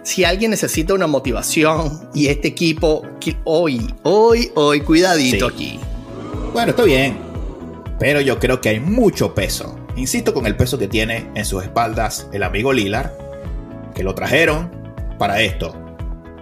si 0.04 0.24
alguien 0.24 0.52
necesita 0.52 0.94
una 0.94 1.08
motivación 1.08 2.10
y 2.14 2.28
este 2.28 2.48
equipo, 2.50 3.04
hoy, 3.44 3.94
hoy, 4.04 4.52
hoy, 4.56 4.82
cuidadito 4.82 5.48
aquí. 5.48 5.80
Bueno, 6.54 6.72
está 6.72 6.84
bien. 6.84 7.18
Pero 8.00 8.22
yo 8.22 8.40
creo 8.40 8.62
que 8.62 8.70
hay 8.70 8.80
mucho 8.80 9.34
peso. 9.34 9.78
Insisto 9.96 10.34
con 10.34 10.48
el 10.48 10.56
peso 10.56 10.78
que 10.78 10.88
tiene 10.88 11.30
en 11.36 11.46
sus 11.46 11.64
espaldas 11.64 12.28
el 12.34 12.44
amigo 12.44 12.74
Lilar, 12.74 13.16
que 13.94 14.04
lo 14.04 14.16
trajeron 14.16 14.72
para 15.18 15.42
esto 15.42 15.84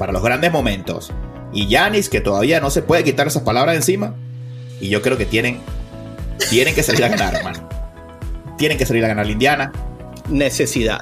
para 0.02 0.14
los 0.14 0.24
grandes 0.24 0.52
momentos. 0.52 1.12
Y 1.54 1.68
Yanis, 1.68 2.10
que 2.10 2.22
todavía 2.22 2.60
no 2.60 2.72
se 2.72 2.82
puede 2.82 3.04
quitar 3.04 3.28
esas 3.28 3.44
palabras 3.44 3.76
encima. 3.76 4.16
Y 4.80 4.90
yo 4.90 5.04
creo 5.04 5.16
que 5.16 5.28
tienen, 5.28 5.60
tienen 6.50 6.74
que 6.74 6.82
salir 6.82 7.04
a 7.04 7.10
ganar, 7.10 7.36
hermano. 7.38 7.70
Tienen 8.62 8.78
que 8.78 8.86
salir 8.86 9.04
a 9.04 9.08
ganar 9.08 9.26
la 9.26 9.32
Indiana. 9.32 9.72
Necesidad. 10.30 11.02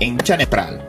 En 0.00 0.18
Chanespral, 0.18 0.84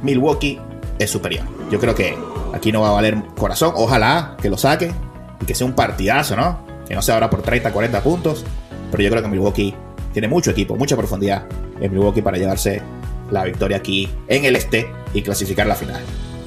Milwaukee 0.00 0.58
es 0.98 1.10
superior. 1.10 1.44
Yo 1.70 1.78
creo 1.78 1.94
que 1.94 2.16
aquí 2.54 2.72
no 2.72 2.80
va 2.80 2.88
a 2.88 2.92
valer 2.92 3.22
corazón. 3.36 3.74
Ojalá 3.76 4.38
que 4.40 4.48
lo 4.48 4.56
saque 4.56 4.90
y 5.38 5.44
que 5.44 5.54
sea 5.54 5.66
un 5.66 5.74
partidazo, 5.74 6.34
¿no? 6.34 6.64
Que 6.88 6.94
no 6.94 7.02
sea 7.02 7.16
ahora 7.16 7.28
por 7.28 7.42
30, 7.42 7.70
40 7.70 8.02
puntos. 8.02 8.46
Pero 8.90 9.02
yo 9.02 9.10
creo 9.10 9.22
que 9.22 9.28
Milwaukee 9.28 9.74
tiene 10.14 10.28
mucho 10.28 10.50
equipo, 10.50 10.76
mucha 10.76 10.96
profundidad 10.96 11.44
en 11.78 11.92
Milwaukee 11.92 12.22
para 12.22 12.38
llevarse 12.38 12.80
la 13.30 13.44
victoria 13.44 13.76
aquí 13.76 14.08
en 14.28 14.46
el 14.46 14.56
este 14.56 14.90
y 15.12 15.20
clasificar 15.20 15.66
la 15.66 15.74
final. 15.74 16.00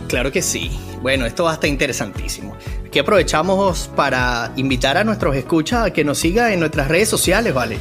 Claro 0.08 0.32
que 0.32 0.42
sí. 0.42 0.72
Bueno, 1.04 1.28
esto 1.28 1.44
va 1.44 1.52
a 1.52 1.54
estar 1.54 1.70
interesantísimo. 1.70 2.56
Aquí 2.84 2.98
aprovechamos 2.98 3.92
para 3.96 4.54
invitar 4.56 4.98
a 4.98 5.04
nuestros 5.04 5.36
escuchas 5.36 5.86
a 5.86 5.94
que 5.94 6.04
nos 6.04 6.18
sigan 6.18 6.52
en 6.52 6.62
nuestras 6.62 6.88
redes 6.88 7.10
sociales, 7.10 7.54
¿vale? 7.54 7.78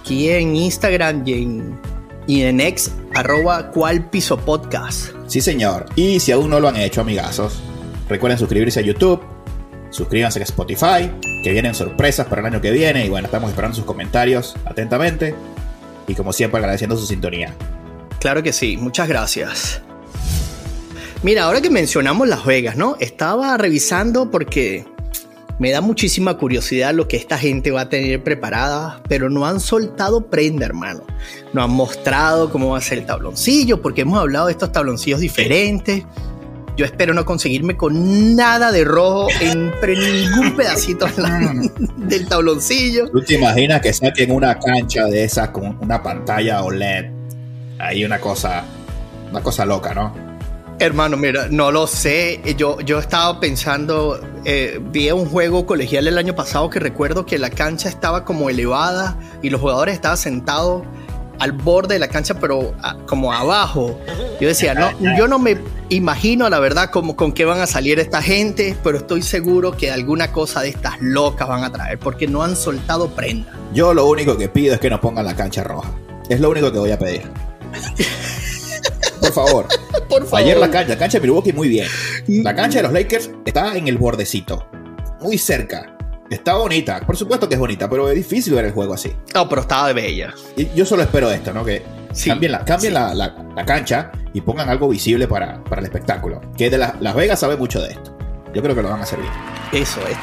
Aquí 0.00 0.30
en 0.30 0.56
Instagram 0.56 1.22
y 1.26 1.32
en, 1.34 1.80
y 2.26 2.42
en 2.42 2.60
ex, 2.60 2.90
arroba 3.14 3.70
cual 3.70 4.08
piso 4.10 4.38
podcast. 4.38 5.12
Sí, 5.26 5.40
señor. 5.40 5.86
Y 5.94 6.20
si 6.20 6.32
aún 6.32 6.50
no 6.50 6.58
lo 6.58 6.68
han 6.68 6.76
hecho, 6.76 7.00
amigazos, 7.00 7.60
recuerden 8.08 8.38
suscribirse 8.38 8.80
a 8.80 8.82
YouTube, 8.82 9.20
suscríbanse 9.90 10.40
a 10.40 10.42
Spotify, 10.42 11.10
que 11.44 11.52
vienen 11.52 11.74
sorpresas 11.74 12.26
para 12.26 12.40
el 12.40 12.46
año 12.46 12.60
que 12.60 12.70
viene. 12.70 13.06
Y 13.06 13.08
bueno, 13.08 13.26
estamos 13.26 13.50
esperando 13.50 13.76
sus 13.76 13.84
comentarios 13.84 14.56
atentamente. 14.64 15.34
Y 16.08 16.14
como 16.14 16.32
siempre, 16.32 16.58
agradeciendo 16.58 16.96
su 16.96 17.06
sintonía. 17.06 17.54
Claro 18.18 18.42
que 18.42 18.52
sí, 18.52 18.76
muchas 18.76 19.06
gracias. 19.06 19.82
Mira, 21.22 21.44
ahora 21.44 21.60
que 21.60 21.68
mencionamos 21.68 22.26
Las 22.26 22.46
Vegas, 22.46 22.76
¿no? 22.76 22.96
Estaba 22.98 23.56
revisando 23.58 24.30
porque 24.30 24.86
me 25.60 25.70
da 25.70 25.82
muchísima 25.82 26.38
curiosidad 26.38 26.94
lo 26.94 27.06
que 27.06 27.18
esta 27.18 27.36
gente 27.36 27.70
va 27.70 27.82
a 27.82 27.88
tener 27.90 28.24
preparada, 28.24 29.02
pero 29.08 29.28
no 29.28 29.46
han 29.46 29.60
soltado 29.60 30.22
prenda, 30.22 30.64
hermano. 30.64 31.02
No 31.52 31.62
han 31.62 31.70
mostrado 31.70 32.50
cómo 32.50 32.70
va 32.70 32.78
a 32.78 32.80
ser 32.80 32.98
el 32.98 33.06
tabloncillo, 33.06 33.82
porque 33.82 34.00
hemos 34.00 34.18
hablado 34.18 34.46
de 34.46 34.52
estos 34.52 34.72
tabloncillos 34.72 35.20
diferentes. 35.20 36.02
Yo 36.78 36.86
espero 36.86 37.12
no 37.12 37.26
conseguirme 37.26 37.76
con 37.76 38.34
nada 38.34 38.72
de 38.72 38.84
rojo 38.84 39.28
en 39.42 39.70
ningún 39.82 40.56
pedacito 40.56 41.06
del 41.98 42.26
tabloncillo. 42.26 43.10
¿Tú 43.10 43.20
te 43.22 43.34
imaginas 43.34 43.82
que 43.82 43.92
saquen 43.92 44.30
una 44.30 44.58
cancha 44.58 45.04
de 45.04 45.24
esas 45.24 45.50
con 45.50 45.76
una 45.82 46.02
pantalla 46.02 46.62
OLED? 46.62 47.10
Ahí 47.78 48.02
una 48.02 48.18
cosa, 48.18 48.64
una 49.30 49.42
cosa 49.42 49.66
loca, 49.66 49.92
¿no? 49.92 50.29
Hermano, 50.80 51.18
mira, 51.18 51.48
no 51.50 51.70
lo 51.70 51.86
sé. 51.86 52.40
Yo, 52.56 52.80
yo 52.80 52.98
estaba 52.98 53.38
pensando, 53.38 54.18
eh, 54.46 54.80
vi 54.82 55.10
un 55.10 55.26
juego 55.26 55.66
colegial 55.66 56.08
el 56.08 56.16
año 56.16 56.34
pasado 56.34 56.70
que 56.70 56.80
recuerdo 56.80 57.26
que 57.26 57.38
la 57.38 57.50
cancha 57.50 57.90
estaba 57.90 58.24
como 58.24 58.48
elevada 58.48 59.14
y 59.42 59.50
los 59.50 59.60
jugadores 59.60 59.94
estaban 59.94 60.16
sentados 60.16 60.82
al 61.38 61.52
borde 61.52 61.96
de 61.96 62.00
la 62.00 62.08
cancha, 62.08 62.32
pero 62.40 62.74
como 63.06 63.30
abajo. 63.30 64.00
Yo 64.40 64.48
decía, 64.48 64.72
no, 64.72 64.90
yo 65.18 65.28
no 65.28 65.38
me 65.38 65.58
imagino 65.90 66.48
la 66.48 66.60
verdad 66.60 66.88
como 66.88 67.14
con 67.14 67.32
qué 67.32 67.44
van 67.44 67.60
a 67.60 67.66
salir 67.66 67.98
esta 67.98 68.22
gente, 68.22 68.74
pero 68.82 68.96
estoy 68.96 69.20
seguro 69.20 69.72
que 69.72 69.90
alguna 69.90 70.32
cosa 70.32 70.62
de 70.62 70.70
estas 70.70 70.94
locas 71.02 71.46
van 71.46 71.62
a 71.62 71.70
traer, 71.70 71.98
porque 71.98 72.26
no 72.26 72.42
han 72.42 72.56
soltado 72.56 73.10
prenda. 73.10 73.52
Yo 73.74 73.92
lo 73.92 74.06
único 74.06 74.38
que 74.38 74.48
pido 74.48 74.72
es 74.72 74.80
que 74.80 74.88
nos 74.88 75.00
pongan 75.00 75.26
la 75.26 75.36
cancha 75.36 75.62
roja. 75.62 75.90
Es 76.30 76.40
lo 76.40 76.48
único 76.48 76.72
que 76.72 76.78
voy 76.78 76.90
a 76.90 76.98
pedir. 76.98 77.24
Por 79.32 79.46
favor. 79.46 79.66
Por 80.08 80.24
favor. 80.24 80.40
Ayer 80.40 80.56
la 80.56 80.70
cancha, 80.70 80.94
la 80.94 80.98
cancha 80.98 81.18
de 81.18 81.22
Milwaukee 81.22 81.52
muy 81.52 81.68
bien. 81.68 81.86
La 82.26 82.54
cancha 82.54 82.78
de 82.78 82.82
los 82.84 82.92
Lakers 82.92 83.30
está 83.44 83.76
en 83.76 83.88
el 83.88 83.96
bordecito. 83.96 84.66
Muy 85.20 85.38
cerca. 85.38 85.96
Está 86.30 86.54
bonita, 86.54 87.00
por 87.00 87.16
supuesto 87.16 87.48
que 87.48 87.54
es 87.54 87.60
bonita, 87.60 87.90
pero 87.90 88.08
es 88.08 88.14
difícil 88.14 88.54
ver 88.54 88.66
el 88.66 88.70
juego 88.70 88.94
así. 88.94 89.12
No, 89.34 89.48
pero 89.48 89.62
estaba 89.62 89.88
de 89.88 89.94
bella. 89.94 90.32
Y 90.56 90.68
yo 90.76 90.86
solo 90.86 91.02
espero 91.02 91.28
esto, 91.28 91.52
¿no? 91.52 91.64
Que 91.64 91.82
cambien, 92.24 92.52
la, 92.52 92.64
cambien 92.64 92.94
la, 92.94 93.64
cancha 93.66 94.12
y 94.32 94.40
pongan 94.40 94.68
algo 94.68 94.88
visible 94.88 95.26
para, 95.26 95.62
para 95.64 95.80
el 95.80 95.86
espectáculo. 95.86 96.40
Que 96.56 96.70
de 96.70 96.78
Las 96.78 97.14
Vegas 97.16 97.40
sabe 97.40 97.56
mucho 97.56 97.82
de 97.82 97.90
esto. 97.90 98.16
Yo 98.54 98.62
creo 98.62 98.76
que 98.76 98.82
lo 98.82 98.90
van 98.90 99.00
a 99.00 99.02
hacer 99.02 99.18
bien. 99.18 99.32
Eso 99.72 100.00
es. 100.06 100.16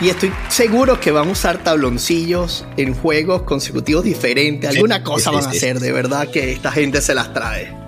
Y 0.00 0.10
estoy 0.10 0.30
seguro 0.48 1.00
que 1.00 1.10
van 1.10 1.28
a 1.28 1.32
usar 1.32 1.58
tabloncillos 1.58 2.66
en 2.76 2.94
juegos 2.94 3.42
consecutivos 3.42 4.04
diferentes. 4.04 4.70
Alguna 4.70 5.02
cosa 5.02 5.30
van 5.30 5.44
a 5.44 5.48
hacer, 5.48 5.80
de 5.80 5.92
verdad 5.92 6.28
que 6.28 6.52
esta 6.52 6.70
gente 6.70 7.00
se 7.00 7.14
las 7.14 7.32
trae. 7.32 7.85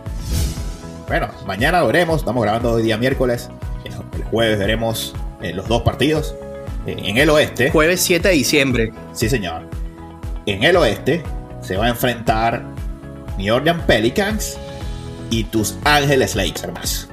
Bueno, 1.09 1.29
mañana 1.47 1.81
lo 1.81 1.87
veremos. 1.87 2.19
Estamos 2.19 2.43
grabando 2.43 2.73
hoy 2.73 2.83
día 2.83 2.99
miércoles. 2.99 3.49
El 4.15 4.25
jueves 4.25 4.59
veremos 4.59 5.15
eh, 5.41 5.55
los 5.55 5.67
dos 5.67 5.81
partidos. 5.81 6.35
Eh, 6.87 6.97
en 6.99 7.17
el 7.17 7.31
oeste. 7.31 7.71
Jueves 7.71 8.03
7 8.03 8.29
de 8.29 8.35
diciembre. 8.35 8.93
Sí, 9.15 9.31
señor. 9.31 9.63
En 10.45 10.63
el 10.65 10.77
oeste 10.77 11.23
se 11.63 11.79
va 11.79 11.87
a 11.87 11.89
enfrentar 11.89 12.63
New 13.39 13.55
Orleans 13.55 13.83
Pelicans 13.85 14.59
y 15.31 15.45
tus 15.45 15.79
Ángeles 15.85 16.37
Lakers, 16.37 17.09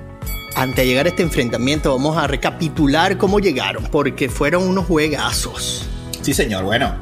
Antes 0.58 0.76
de 0.76 0.88
llegar 0.88 1.06
a 1.06 1.10
este 1.10 1.24
enfrentamiento, 1.24 1.96
vamos 1.96 2.18
a 2.18 2.28
recapitular 2.28 3.18
cómo 3.18 3.40
llegaron, 3.40 3.84
porque 3.86 4.28
fueron 4.28 4.68
unos 4.68 4.86
juegazos. 4.88 5.88
Sí, 6.22 6.34
señor. 6.34 6.66
Bueno, 6.66 6.96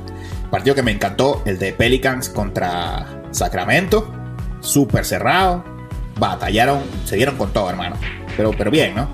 partido 0.51 0.75
que 0.75 0.83
me 0.83 0.91
encantó, 0.91 1.41
el 1.45 1.57
de 1.57 1.73
Pelicans 1.73 2.29
contra 2.29 3.23
Sacramento. 3.31 4.13
Súper 4.61 5.05
cerrado 5.05 5.72
batallaron, 6.17 6.81
se 7.05 7.15
dieron 7.15 7.37
con 7.37 7.51
todo, 7.51 7.69
hermano. 7.69 7.95
Pero, 8.35 8.51
pero 8.57 8.71
bien, 8.71 8.95
¿no? 8.95 9.07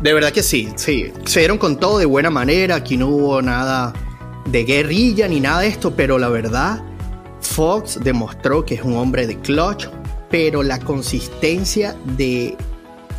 De 0.00 0.12
verdad 0.12 0.32
que 0.32 0.42
sí, 0.42 0.72
sí. 0.76 1.12
Se 1.24 1.40
dieron 1.40 1.58
con 1.58 1.78
todo 1.78 1.98
de 1.98 2.04
buena 2.04 2.30
manera. 2.30 2.76
Aquí 2.76 2.96
no 2.96 3.08
hubo 3.08 3.42
nada 3.42 3.92
de 4.46 4.64
guerrilla 4.64 5.28
ni 5.28 5.40
nada 5.40 5.60
de 5.60 5.68
esto, 5.68 5.94
pero 5.94 6.18
la 6.18 6.28
verdad, 6.28 6.82
Fox 7.40 7.98
demostró 8.02 8.64
que 8.64 8.74
es 8.74 8.82
un 8.82 8.96
hombre 8.96 9.26
de 9.26 9.38
clutch, 9.38 9.88
pero 10.30 10.62
la 10.62 10.78
consistencia 10.78 11.96
de 12.16 12.56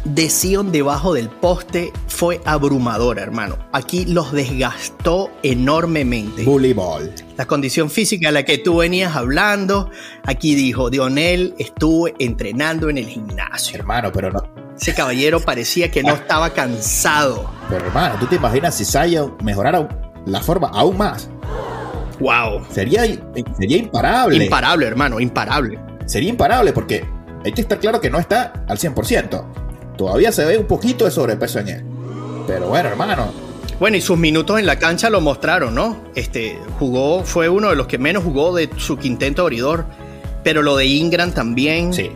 de 0.06 0.30
Sion 0.30 0.72
debajo 0.72 1.14
del 1.14 1.30
poste 1.30 1.92
fue 2.08 2.40
abrumadora, 2.46 3.22
hermano. 3.22 3.58
Aquí 3.74 4.06
los 4.06 4.32
desgastó 4.32 5.32
enormemente. 5.44 6.44
Bully 6.44 6.74
ball. 6.74 7.14
La 7.36 7.46
condición 7.46 7.90
física 7.90 8.30
a 8.30 8.32
la 8.32 8.44
que 8.44 8.58
tú 8.58 8.78
venías 8.78 9.16
hablando, 9.16 9.90
aquí 10.24 10.56
dijo, 10.56 10.90
Dionel 10.90 11.56
estuvo 11.58 12.08
entrenando 12.20 12.90
en 12.90 13.00
el 13.00 13.08
gimnasio. 13.08 13.78
Hermano, 13.78 14.12
pero 14.14 14.32
no. 14.32 14.44
Ese 14.80 14.94
caballero 14.94 15.40
parecía 15.40 15.90
que 15.90 16.04
no 16.04 16.14
estaba 16.14 16.52
cansado. 16.52 17.50
Pero 17.70 17.86
hermano, 17.86 18.16
¿tú 18.20 18.28
te 18.28 18.36
imaginas 18.36 18.76
si 18.76 18.86
Zion 18.86 19.36
mejorara 19.44 19.88
la 20.26 20.42
forma 20.42 20.68
aún 20.68 20.98
más? 20.98 21.30
Wow. 22.20 22.66
Sería, 22.70 23.04
sería 23.58 23.78
imparable. 23.78 24.44
Imparable, 24.44 24.86
hermano, 24.86 25.20
imparable. 25.20 25.80
Sería 26.06 26.30
imparable 26.30 26.72
porque 26.74 27.06
hay 27.44 27.52
que 27.52 27.62
estar 27.62 27.80
claro 27.80 28.00
que 28.00 28.10
no 28.10 28.20
está 28.20 28.66
al 28.68 28.78
100%. 28.78 29.65
Todavía 29.98 30.32
se 30.32 30.46
ve 30.46 30.58
un 30.58 30.66
poquito 30.66 31.06
de 31.06 31.12
sobrepeso 31.12 31.60
en 31.60 31.68
él. 31.70 31.84
Pero 32.48 32.68
bueno, 32.68 32.90
hermano, 32.90 33.32
Bueno, 33.80 33.98
y 33.98 34.02
sus 34.02 34.18
minutos 34.18 34.60
en 34.60 34.66
la 34.66 34.78
cancha 34.78 35.10
lo 35.10 35.20
mostraron, 35.22 35.76
¿no? 35.76 35.98
Este, 36.16 36.58
jugó, 36.80 37.24
fue 37.24 37.50
uno 37.50 37.70
de 37.70 37.76
los 37.76 37.88
que 37.88 37.98
menos 37.98 38.24
jugó 38.24 38.56
de 38.56 38.70
su 38.78 38.98
quinteto 38.98 39.42
abridor. 39.42 39.86
Pero 40.44 40.62
lo 40.62 40.78
de 40.78 40.86
Ingram 40.86 41.32
también, 41.32 41.92
Sí. 41.94 42.12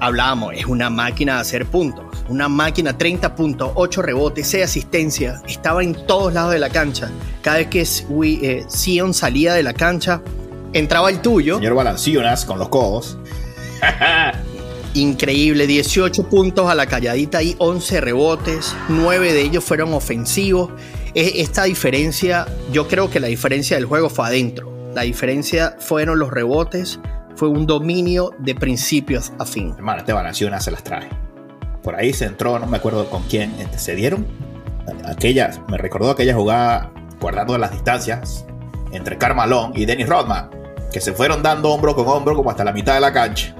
hablábamos, 0.00 0.54
es 0.54 0.64
una 0.66 0.88
máquina 0.90 1.34
de 1.34 1.40
hacer 1.42 1.66
puntos. 1.66 2.04
Una 2.28 2.48
máquina, 2.48 2.96
30 2.98 3.34
puntos, 3.36 3.70
8 3.74 4.02
rebotes, 4.02 4.48
6 4.48 4.64
asistencias. 4.64 5.42
Estaba 5.46 5.82
en 5.84 5.94
todos 6.06 6.32
lados 6.32 6.52
de 6.52 6.58
la 6.58 6.70
cancha. 6.70 7.10
Cada 7.42 7.58
vez 7.58 7.68
que 7.68 7.82
eh, 7.82 8.64
Sion 8.68 9.14
salía 9.14 9.52
de 9.54 9.62
la 9.62 9.74
cancha, 9.74 10.22
entraba 10.72 11.10
el 11.10 11.20
tuyo. 11.20 11.58
Señor 11.58 11.74
Balanciunas 11.74 12.44
con 12.46 12.58
los 12.58 12.68
codos. 12.68 13.18
Increíble, 14.96 15.66
18 15.66 16.30
puntos 16.30 16.70
a 16.70 16.74
la 16.74 16.86
calladita 16.86 17.42
y 17.42 17.54
11 17.58 18.00
rebotes, 18.00 18.74
9 18.88 19.34
de 19.34 19.42
ellos 19.42 19.62
fueron 19.62 19.92
ofensivos. 19.92 20.70
Esta 21.12 21.64
diferencia, 21.64 22.46
yo 22.72 22.88
creo 22.88 23.10
que 23.10 23.20
la 23.20 23.26
diferencia 23.26 23.76
del 23.76 23.84
juego 23.84 24.08
fue 24.08 24.26
adentro. 24.26 24.72
La 24.94 25.02
diferencia 25.02 25.76
fueron 25.80 26.18
los 26.18 26.30
rebotes, 26.30 26.98
fue 27.34 27.48
un 27.48 27.66
dominio 27.66 28.32
de 28.38 28.54
principios 28.54 29.34
a 29.38 29.44
fin. 29.44 29.74
Hermano, 29.76 29.98
este 29.98 30.14
Balanciunas 30.14 30.64
se 30.64 30.70
las 30.70 30.82
trae. 30.82 31.10
Por 31.82 31.94
ahí 31.94 32.14
se 32.14 32.24
entró, 32.24 32.58
no 32.58 32.66
me 32.66 32.78
acuerdo 32.78 33.10
con 33.10 33.22
quién 33.24 33.54
este, 33.58 33.78
se 33.78 33.94
dieron. 33.96 34.26
Aquella, 35.04 35.50
me 35.68 35.76
recordó 35.76 36.08
aquella 36.08 36.34
jugada 36.34 36.90
guardando 37.20 37.58
las 37.58 37.70
distancias 37.70 38.46
entre 38.92 39.18
Carmalón 39.18 39.72
y 39.74 39.84
Dennis 39.84 40.08
Rodman, 40.08 40.48
que 40.90 41.02
se 41.02 41.12
fueron 41.12 41.42
dando 41.42 41.68
hombro 41.68 41.94
con 41.94 42.08
hombro 42.08 42.34
como 42.34 42.50
hasta 42.50 42.64
la 42.64 42.72
mitad 42.72 42.94
de 42.94 43.00
la 43.00 43.12
cancha. 43.12 43.54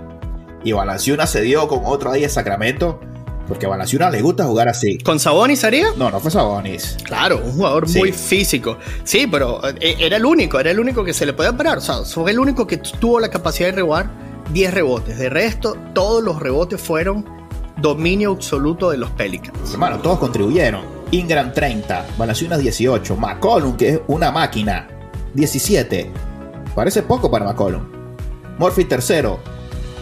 Y 0.66 0.72
Balanciunas 0.72 1.30
se 1.30 1.42
dio 1.42 1.68
con 1.68 1.82
otro 1.84 2.10
ahí 2.10 2.22
de 2.22 2.28
Sacramento, 2.28 2.98
porque 3.46 3.66
a 3.66 3.68
Balanciunas 3.68 4.10
le 4.10 4.20
gusta 4.20 4.44
jugar 4.46 4.68
así. 4.68 4.98
¿Con 4.98 5.20
Sabonis 5.20 5.62
haría? 5.62 5.86
No, 5.96 6.10
no 6.10 6.18
fue 6.18 6.32
Sabonis. 6.32 6.96
Claro, 7.04 7.40
un 7.44 7.52
jugador 7.52 7.88
Sí. 7.88 8.00
muy 8.00 8.10
físico. 8.10 8.76
Sí, 9.04 9.28
pero 9.30 9.60
eh, 9.80 9.94
era 10.00 10.16
el 10.16 10.24
único, 10.26 10.58
era 10.58 10.72
el 10.72 10.80
único 10.80 11.04
que 11.04 11.14
se 11.14 11.24
le 11.24 11.32
podía 11.34 11.56
parar. 11.56 11.78
O 11.78 11.80
sea, 11.80 11.98
fue 12.04 12.32
el 12.32 12.40
único 12.40 12.66
que 12.66 12.78
tuvo 12.78 13.20
la 13.20 13.28
capacidad 13.30 13.68
de 13.68 13.76
rebotar 13.76 14.10
10 14.52 14.74
rebotes. 14.74 15.16
De 15.18 15.28
resto, 15.30 15.76
todos 15.94 16.24
los 16.24 16.40
rebotes 16.40 16.80
fueron 16.80 17.24
dominio 17.76 18.32
absoluto 18.32 18.90
de 18.90 18.96
los 18.96 19.10
Pelicans. 19.10 19.72
Hermano, 19.72 19.98
todos 20.00 20.18
contribuyeron. 20.18 20.82
Ingram 21.12 21.52
30, 21.52 22.06
Balanciunas 22.18 22.58
18, 22.58 23.14
McCollum, 23.16 23.76
que 23.76 23.88
es 23.90 24.00
una 24.08 24.32
máquina, 24.32 24.88
17. 25.34 26.10
Parece 26.74 27.04
poco 27.04 27.30
para 27.30 27.44
McCollum. 27.44 27.82
Murphy 28.58 28.84
tercero, 28.86 29.38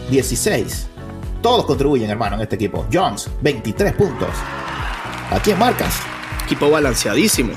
16. 0.09 0.87
Todos 1.41 1.65
contribuyen, 1.65 2.09
hermano, 2.09 2.35
en 2.35 2.41
este 2.41 2.55
equipo. 2.55 2.85
Jones, 2.91 3.27
23 3.41 3.93
puntos. 3.93 4.29
¿A 5.31 5.39
quién 5.43 5.57
marcas? 5.59 5.95
Equipo 6.45 6.69
balanceadísimo. 6.69 7.53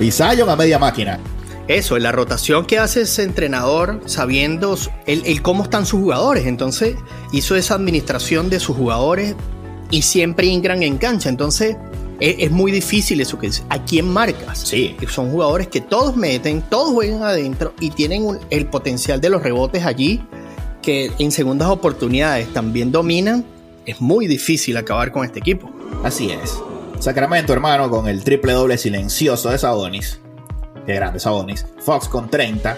Y 0.00 0.10
Zion 0.10 0.48
a 0.48 0.56
media 0.56 0.78
máquina. 0.78 1.18
Eso, 1.66 1.98
la 1.98 2.12
rotación 2.12 2.66
que 2.66 2.78
hace 2.78 3.02
ese 3.02 3.22
entrenador 3.22 4.00
sabiendo 4.06 4.76
el, 5.06 5.22
el 5.24 5.40
cómo 5.40 5.64
están 5.64 5.86
sus 5.86 6.00
jugadores. 6.00 6.46
Entonces 6.46 6.96
hizo 7.32 7.56
esa 7.56 7.74
administración 7.74 8.50
de 8.50 8.60
sus 8.60 8.76
jugadores 8.76 9.34
y 9.90 10.02
siempre 10.02 10.46
Ingram 10.46 10.82
en 10.82 10.98
cancha. 10.98 11.28
Entonces 11.28 11.76
es, 12.20 12.36
es 12.38 12.50
muy 12.50 12.70
difícil 12.70 13.20
eso 13.20 13.38
que 13.38 13.46
dice. 13.46 13.62
¿A 13.70 13.82
quién 13.82 14.12
marcas? 14.12 14.58
Sí. 14.60 14.94
Que 15.00 15.06
Son 15.08 15.30
jugadores 15.30 15.68
que 15.68 15.80
todos 15.80 16.16
meten, 16.16 16.60
todos 16.62 16.92
juegan 16.92 17.22
adentro 17.22 17.72
y 17.80 17.90
tienen 17.90 18.24
un- 18.24 18.38
el 18.50 18.66
potencial 18.66 19.20
de 19.20 19.30
los 19.30 19.42
rebotes 19.42 19.84
allí 19.86 20.22
que 20.84 21.10
en 21.18 21.32
segundas 21.32 21.68
oportunidades 21.68 22.52
también 22.52 22.92
dominan. 22.92 23.44
Es 23.86 24.00
muy 24.00 24.26
difícil 24.26 24.76
acabar 24.76 25.12
con 25.12 25.24
este 25.24 25.38
equipo. 25.40 25.70
Así 26.04 26.30
es. 26.30 26.58
Sacramento, 27.00 27.52
hermano, 27.52 27.90
con 27.90 28.08
el 28.08 28.24
triple 28.24 28.52
doble 28.52 28.78
silencioso 28.78 29.50
de 29.50 29.58
Sabonis. 29.58 30.20
Qué 30.86 30.94
grande 30.94 31.18
Sabonis. 31.20 31.66
Fox 31.80 32.08
con 32.08 32.30
30. 32.30 32.76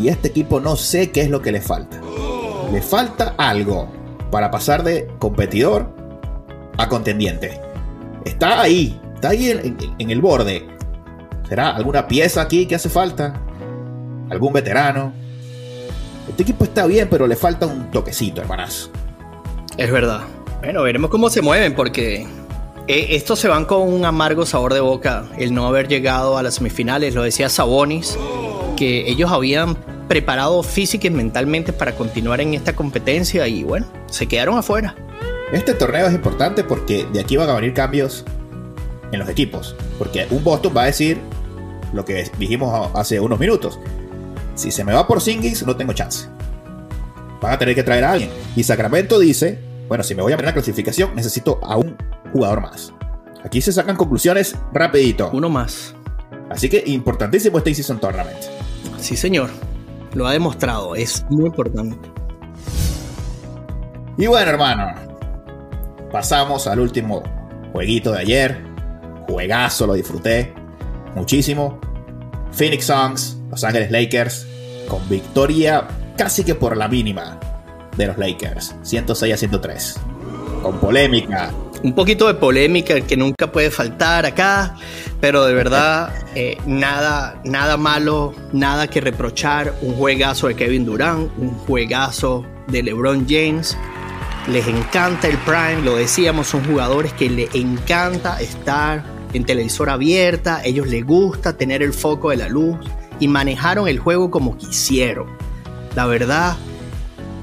Y 0.00 0.08
este 0.08 0.28
equipo 0.28 0.58
no 0.60 0.76
sé 0.76 1.10
qué 1.10 1.20
es 1.22 1.30
lo 1.30 1.42
que 1.42 1.52
le 1.52 1.60
falta. 1.60 2.00
Le 2.72 2.80
falta 2.82 3.34
algo 3.36 3.88
para 4.30 4.50
pasar 4.50 4.82
de 4.82 5.06
competidor 5.18 5.94
a 6.78 6.88
contendiente. 6.88 7.60
Está 8.24 8.62
ahí, 8.62 8.98
está 9.14 9.28
ahí 9.30 9.50
en, 9.50 9.58
en- 9.60 9.76
en 9.98 10.10
el 10.10 10.20
borde. 10.20 10.66
¿Será 11.48 11.70
alguna 11.76 12.08
pieza 12.08 12.40
aquí 12.40 12.66
que 12.66 12.74
hace 12.76 12.88
falta? 12.88 13.40
¿Algún 14.30 14.52
veterano? 14.54 15.12
Este 16.28 16.42
equipo 16.42 16.64
está 16.64 16.86
bien, 16.86 17.08
pero 17.10 17.26
le 17.26 17.36
falta 17.36 17.66
un 17.66 17.90
toquecito, 17.90 18.40
hermanazo. 18.40 18.90
Es 19.76 19.90
verdad. 19.90 20.20
Bueno, 20.60 20.82
veremos 20.82 21.10
cómo 21.10 21.28
se 21.28 21.42
mueven 21.42 21.74
porque 21.74 22.26
eh, 22.88 23.06
estos 23.10 23.38
se 23.38 23.48
van 23.48 23.64
con 23.64 23.82
un 23.82 24.04
amargo 24.04 24.46
sabor 24.46 24.74
de 24.74 24.80
boca 24.80 25.24
el 25.38 25.54
no 25.54 25.66
haber 25.66 25.88
llegado 25.88 26.38
a 26.38 26.42
las 26.42 26.54
semifinales. 26.54 27.14
Lo 27.14 27.22
decía 27.22 27.48
Sabonis, 27.48 28.18
que 28.76 29.08
ellos 29.10 29.30
habían 29.30 29.76
preparado 30.08 30.62
física 30.62 31.06
y 31.06 31.10
mentalmente 31.10 31.72
para 31.72 31.92
continuar 31.94 32.40
en 32.40 32.54
esta 32.54 32.74
competencia 32.74 33.48
y 33.48 33.64
bueno, 33.64 33.86
se 34.06 34.26
quedaron 34.26 34.58
afuera. 34.58 34.94
Este 35.52 35.74
torneo 35.74 36.06
es 36.06 36.14
importante 36.14 36.64
porque 36.64 37.06
de 37.12 37.20
aquí 37.20 37.36
van 37.36 37.48
a 37.48 37.54
venir 37.54 37.74
cambios 37.74 38.24
en 39.12 39.18
los 39.18 39.28
equipos. 39.28 39.76
Porque 39.98 40.26
un 40.30 40.42
Boston 40.42 40.72
va 40.76 40.82
a 40.82 40.86
decir 40.86 41.18
lo 41.92 42.04
que 42.04 42.30
dijimos 42.38 42.90
hace 42.94 43.20
unos 43.20 43.38
minutos. 43.38 43.78
Si 44.54 44.70
se 44.70 44.84
me 44.84 44.92
va 44.92 45.06
por 45.06 45.20
Singis, 45.20 45.66
no 45.66 45.76
tengo 45.76 45.92
chance. 45.92 46.28
Van 47.40 47.52
a 47.52 47.58
tener 47.58 47.74
que 47.74 47.82
traer 47.82 48.04
a 48.04 48.12
alguien. 48.12 48.30
Y 48.54 48.62
Sacramento 48.62 49.18
dice, 49.18 49.58
bueno, 49.88 50.04
si 50.04 50.14
me 50.14 50.22
voy 50.22 50.32
a 50.32 50.36
la 50.36 50.52
clasificación, 50.52 51.14
necesito 51.14 51.58
a 51.62 51.76
un 51.76 51.96
jugador 52.32 52.60
más. 52.60 52.92
Aquí 53.44 53.60
se 53.60 53.72
sacan 53.72 53.96
conclusiones 53.96 54.56
rapidito. 54.72 55.30
Uno 55.32 55.48
más. 55.48 55.94
Así 56.50 56.68
que 56.68 56.82
importantísimo 56.86 57.58
este 57.58 57.70
In-Season 57.70 57.98
Tournament. 57.98 58.38
Sí, 58.98 59.16
señor. 59.16 59.50
Lo 60.14 60.26
ha 60.26 60.32
demostrado. 60.32 60.94
Es 60.94 61.24
muy 61.30 61.46
importante. 61.46 61.96
Y 64.18 64.26
bueno, 64.26 64.50
hermano, 64.50 64.94
pasamos 66.12 66.66
al 66.66 66.78
último 66.78 67.22
jueguito 67.72 68.12
de 68.12 68.18
ayer. 68.18 68.64
Juegazo, 69.26 69.86
lo 69.86 69.94
disfruté 69.94 70.54
muchísimo. 71.14 71.80
Phoenix 72.52 72.84
Suns, 72.84 73.38
Los 73.52 73.64
Ángeles 73.64 73.90
Lakers, 73.90 74.46
con 74.88 75.06
victoria 75.10 75.86
casi 76.16 76.42
que 76.42 76.54
por 76.54 76.74
la 76.74 76.88
mínima 76.88 77.38
de 77.98 78.06
los 78.06 78.16
Lakers, 78.16 78.74
106 78.80 79.34
a 79.34 79.36
103. 79.36 80.00
Con 80.62 80.80
polémica, 80.80 81.52
Un 81.82 81.94
poquito 81.94 82.28
de 82.28 82.34
polémica 82.34 82.98
que 83.02 83.14
nunca 83.14 83.52
puede 83.52 83.70
faltar 83.70 84.24
acá, 84.24 84.74
pero 85.20 85.44
de 85.44 85.52
verdad 85.52 86.14
eh, 86.34 86.56
nada, 86.64 87.42
nada 87.44 87.76
malo, 87.76 88.34
nada 88.54 88.86
que 88.86 89.02
reprochar. 89.02 89.74
Un 89.82 89.96
juegazo 89.96 90.48
de 90.48 90.54
Kevin 90.54 90.86
Durant, 90.86 91.30
un 91.36 91.50
juegazo 91.50 92.46
de 92.68 92.82
LeBron 92.82 93.26
James. 93.28 93.76
Les 94.48 94.66
encanta 94.66 95.28
el 95.28 95.36
Prime, 95.38 95.82
lo 95.84 95.96
decíamos, 95.96 96.46
son 96.46 96.64
jugadores 96.64 97.12
que 97.12 97.28
le 97.28 97.50
encanta 97.52 98.40
estar 98.40 99.04
en 99.34 99.44
televisor 99.44 99.90
abierta, 99.90 100.62
ellos 100.64 100.86
les 100.86 101.04
gusta 101.04 101.54
tener 101.58 101.82
el 101.82 101.92
foco 101.92 102.30
de 102.30 102.36
la 102.36 102.48
luz 102.48 102.78
y 103.22 103.28
manejaron 103.28 103.86
el 103.88 103.98
juego 103.98 104.30
como 104.30 104.56
quisieron. 104.58 105.26
La 105.94 106.06
verdad, 106.06 106.56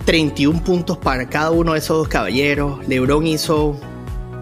31 0.05 0.63
puntos 0.63 0.97
para 0.97 1.29
cada 1.29 1.51
uno 1.51 1.73
de 1.73 1.79
esos 1.79 1.97
dos 1.97 2.07
caballeros. 2.07 2.85
LeBron 2.87 3.25
hizo 3.27 3.79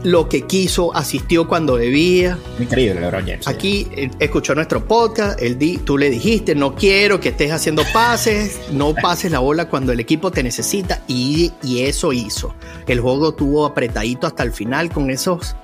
lo 0.04 0.30
que 0.30 0.43
quiso, 0.43 0.95
asistió 0.95 1.47
cuando 1.47 1.76
debía. 1.76 2.38
increíble 2.60 3.02
LeBron 3.02 3.26
James. 3.26 3.47
Aquí 3.47 3.88
eh, 3.91 4.10
escuchó 4.19 4.56
nuestro 4.56 4.86
podcast, 4.88 5.41
él 5.41 5.58
di- 5.58 5.78
tú 5.80 5.97
le 5.97 6.10
dijiste, 6.10 6.56
no 6.56 6.76
quiero 6.76 7.19
que 7.19 7.30
estés 7.30 7.52
haciendo 7.52 7.84
pases, 7.93 8.60
no 8.71 8.93
pases 9.02 9.32
la 9.32 9.39
bola 9.39 9.67
cuando 9.69 9.91
el 9.91 10.00
equipo 10.00 10.32
te 10.32 10.43
necesita 10.43 11.04
y, 11.08 11.52
y 11.63 11.82
eso 11.82 12.13
hizo. 12.13 12.54
El 12.88 13.02
juego 13.02 13.34
tuvo 13.34 13.65
apretadito 13.65 14.26
hasta 14.28 14.43
el 14.43 14.54
final 14.54 14.89
con 14.91 15.10
esos, 15.10 15.56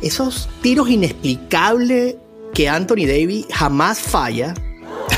esos 0.00 0.48
tiros 0.62 0.88
inexplicables 0.88 2.14
que 2.54 2.68
Anthony 2.68 3.06
Davis 3.06 3.46
jamás 3.52 3.98
falla. 4.00 4.54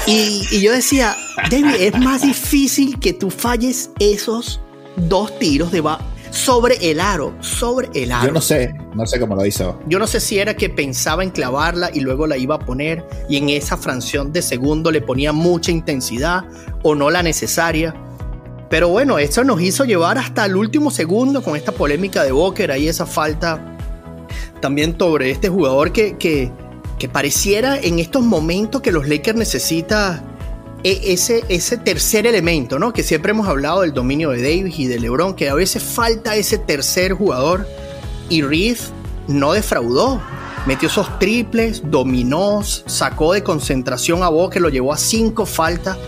Y, 0.06 0.46
y 0.50 0.60
yo 0.60 0.72
decía, 0.72 1.16
David, 1.50 1.74
es 1.78 1.98
más 1.98 2.22
difícil 2.22 2.98
que 2.98 3.12
tú 3.12 3.30
falles 3.30 3.90
esos 4.00 4.60
dos 4.96 5.38
tiros 5.38 5.70
de 5.70 5.80
ba- 5.80 6.00
sobre 6.30 6.76
el 6.90 6.98
aro, 6.98 7.34
sobre 7.40 7.88
el 7.94 8.10
aro. 8.10 8.26
Yo 8.26 8.32
no 8.32 8.40
sé, 8.40 8.74
no 8.94 9.06
sé 9.06 9.20
cómo 9.20 9.36
lo 9.36 9.46
hizo. 9.46 9.78
Yo 9.86 9.98
no 9.98 10.06
sé 10.06 10.18
si 10.18 10.38
era 10.38 10.54
que 10.56 10.68
pensaba 10.70 11.22
en 11.22 11.30
clavarla 11.30 11.90
y 11.92 12.00
luego 12.00 12.26
la 12.26 12.36
iba 12.36 12.56
a 12.56 12.58
poner 12.58 13.06
y 13.28 13.36
en 13.36 13.48
esa 13.50 13.76
fracción 13.76 14.32
de 14.32 14.42
segundo 14.42 14.90
le 14.90 15.02
ponía 15.02 15.32
mucha 15.32 15.70
intensidad 15.70 16.44
o 16.82 16.94
no 16.94 17.10
la 17.10 17.22
necesaria. 17.22 17.94
Pero 18.70 18.88
bueno, 18.88 19.18
eso 19.18 19.44
nos 19.44 19.60
hizo 19.60 19.84
llevar 19.84 20.18
hasta 20.18 20.46
el 20.46 20.56
último 20.56 20.90
segundo 20.90 21.42
con 21.42 21.54
esta 21.54 21.70
polémica 21.72 22.24
de 22.24 22.32
Booker, 22.32 22.72
ahí 22.72 22.88
esa 22.88 23.04
falta 23.06 23.76
también 24.60 24.96
sobre 24.98 25.30
este 25.30 25.48
jugador 25.48 25.92
que, 25.92 26.16
que, 26.16 26.50
que 27.02 27.08
pareciera 27.08 27.80
en 27.80 27.98
estos 27.98 28.22
momentos 28.22 28.80
que 28.80 28.92
los 28.92 29.08
Lakers 29.08 29.36
necesita 29.36 30.22
e- 30.84 31.00
ese, 31.12 31.42
ese 31.48 31.76
tercer 31.76 32.28
elemento, 32.28 32.78
¿no? 32.78 32.92
Que 32.92 33.02
siempre 33.02 33.32
hemos 33.32 33.48
hablado 33.48 33.80
del 33.80 33.92
dominio 33.92 34.30
de 34.30 34.40
Davis 34.40 34.78
y 34.78 34.86
de 34.86 35.00
LeBron, 35.00 35.34
que 35.34 35.48
a 35.48 35.54
veces 35.54 35.82
falta 35.82 36.36
ese 36.36 36.58
tercer 36.58 37.14
jugador 37.14 37.66
y 38.28 38.42
Reed 38.42 38.76
no 39.26 39.52
defraudó. 39.52 40.22
metió 40.64 40.88
esos 40.88 41.18
triples, 41.18 41.82
dominó, 41.86 42.62
sacó 42.62 43.32
de 43.32 43.42
concentración 43.42 44.22
a 44.22 44.28
Booker, 44.28 44.62
lo 44.62 44.68
llevó 44.68 44.92
a 44.92 44.96
cinco 44.96 45.44
faltas. 45.44 45.98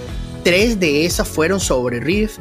Tres 0.44 0.78
de 0.78 1.06
esas 1.06 1.26
fueron 1.26 1.58
sobre 1.58 1.98
Riff. 1.98 2.38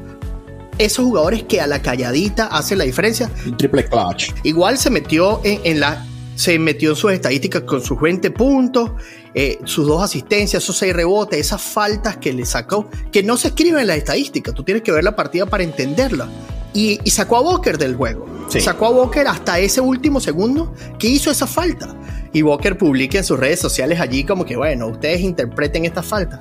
Esos 0.77 1.05
jugadores 1.05 1.41
que 1.41 1.59
a 1.59 1.65
la 1.65 1.81
calladita 1.81 2.45
hacen 2.45 2.77
la 2.77 2.83
diferencia. 2.83 3.31
Triple 3.57 3.85
clutch. 3.89 4.29
Igual 4.43 4.77
se 4.77 4.91
metió 4.91 5.41
en, 5.43 5.79
la. 5.79 6.05
Se 6.35 6.57
metió 6.59 6.91
en 6.91 6.95
sus 6.95 7.11
estadísticas 7.11 7.63
con 7.63 7.81
sus 7.81 7.99
20 7.99 8.31
puntos, 8.31 8.91
eh, 9.35 9.59
sus 9.65 9.87
dos 9.87 10.03
asistencias, 10.03 10.63
esos 10.63 10.77
seis 10.77 10.93
rebotes, 10.93 11.39
esas 11.39 11.61
faltas 11.61 12.17
que 12.17 12.33
le 12.33 12.45
sacó, 12.45 12.89
que 13.11 13.23
no 13.23 13.37
se 13.37 13.49
escriben 13.49 13.81
en 13.81 13.87
las 13.87 13.97
estadísticas. 13.97 14.53
Tú 14.53 14.63
tienes 14.63 14.83
que 14.83 14.91
ver 14.91 15.03
la 15.03 15.15
partida 15.15 15.45
para 15.45 15.63
entenderla. 15.63 16.27
Y, 16.73 16.99
sacó 17.09 17.37
a 17.37 17.41
Booker 17.41 17.77
del 17.77 17.95
juego. 17.95 18.25
Sacó 18.49 18.87
a 18.87 18.91
Booker 18.91 19.27
hasta 19.27 19.59
ese 19.59 19.79
último 19.79 20.19
segundo 20.19 20.73
que 20.99 21.07
hizo 21.07 21.31
esa 21.31 21.47
falta. 21.47 21.95
Y 22.33 22.41
Booker 22.41 22.77
publica 22.77 23.19
en 23.19 23.23
sus 23.23 23.39
redes 23.39 23.59
sociales 23.59 23.99
allí 23.99 24.23
como 24.23 24.45
que, 24.45 24.55
bueno, 24.55 24.87
ustedes 24.87 25.21
interpreten 25.21 25.85
esta 25.85 26.01
falta. 26.01 26.39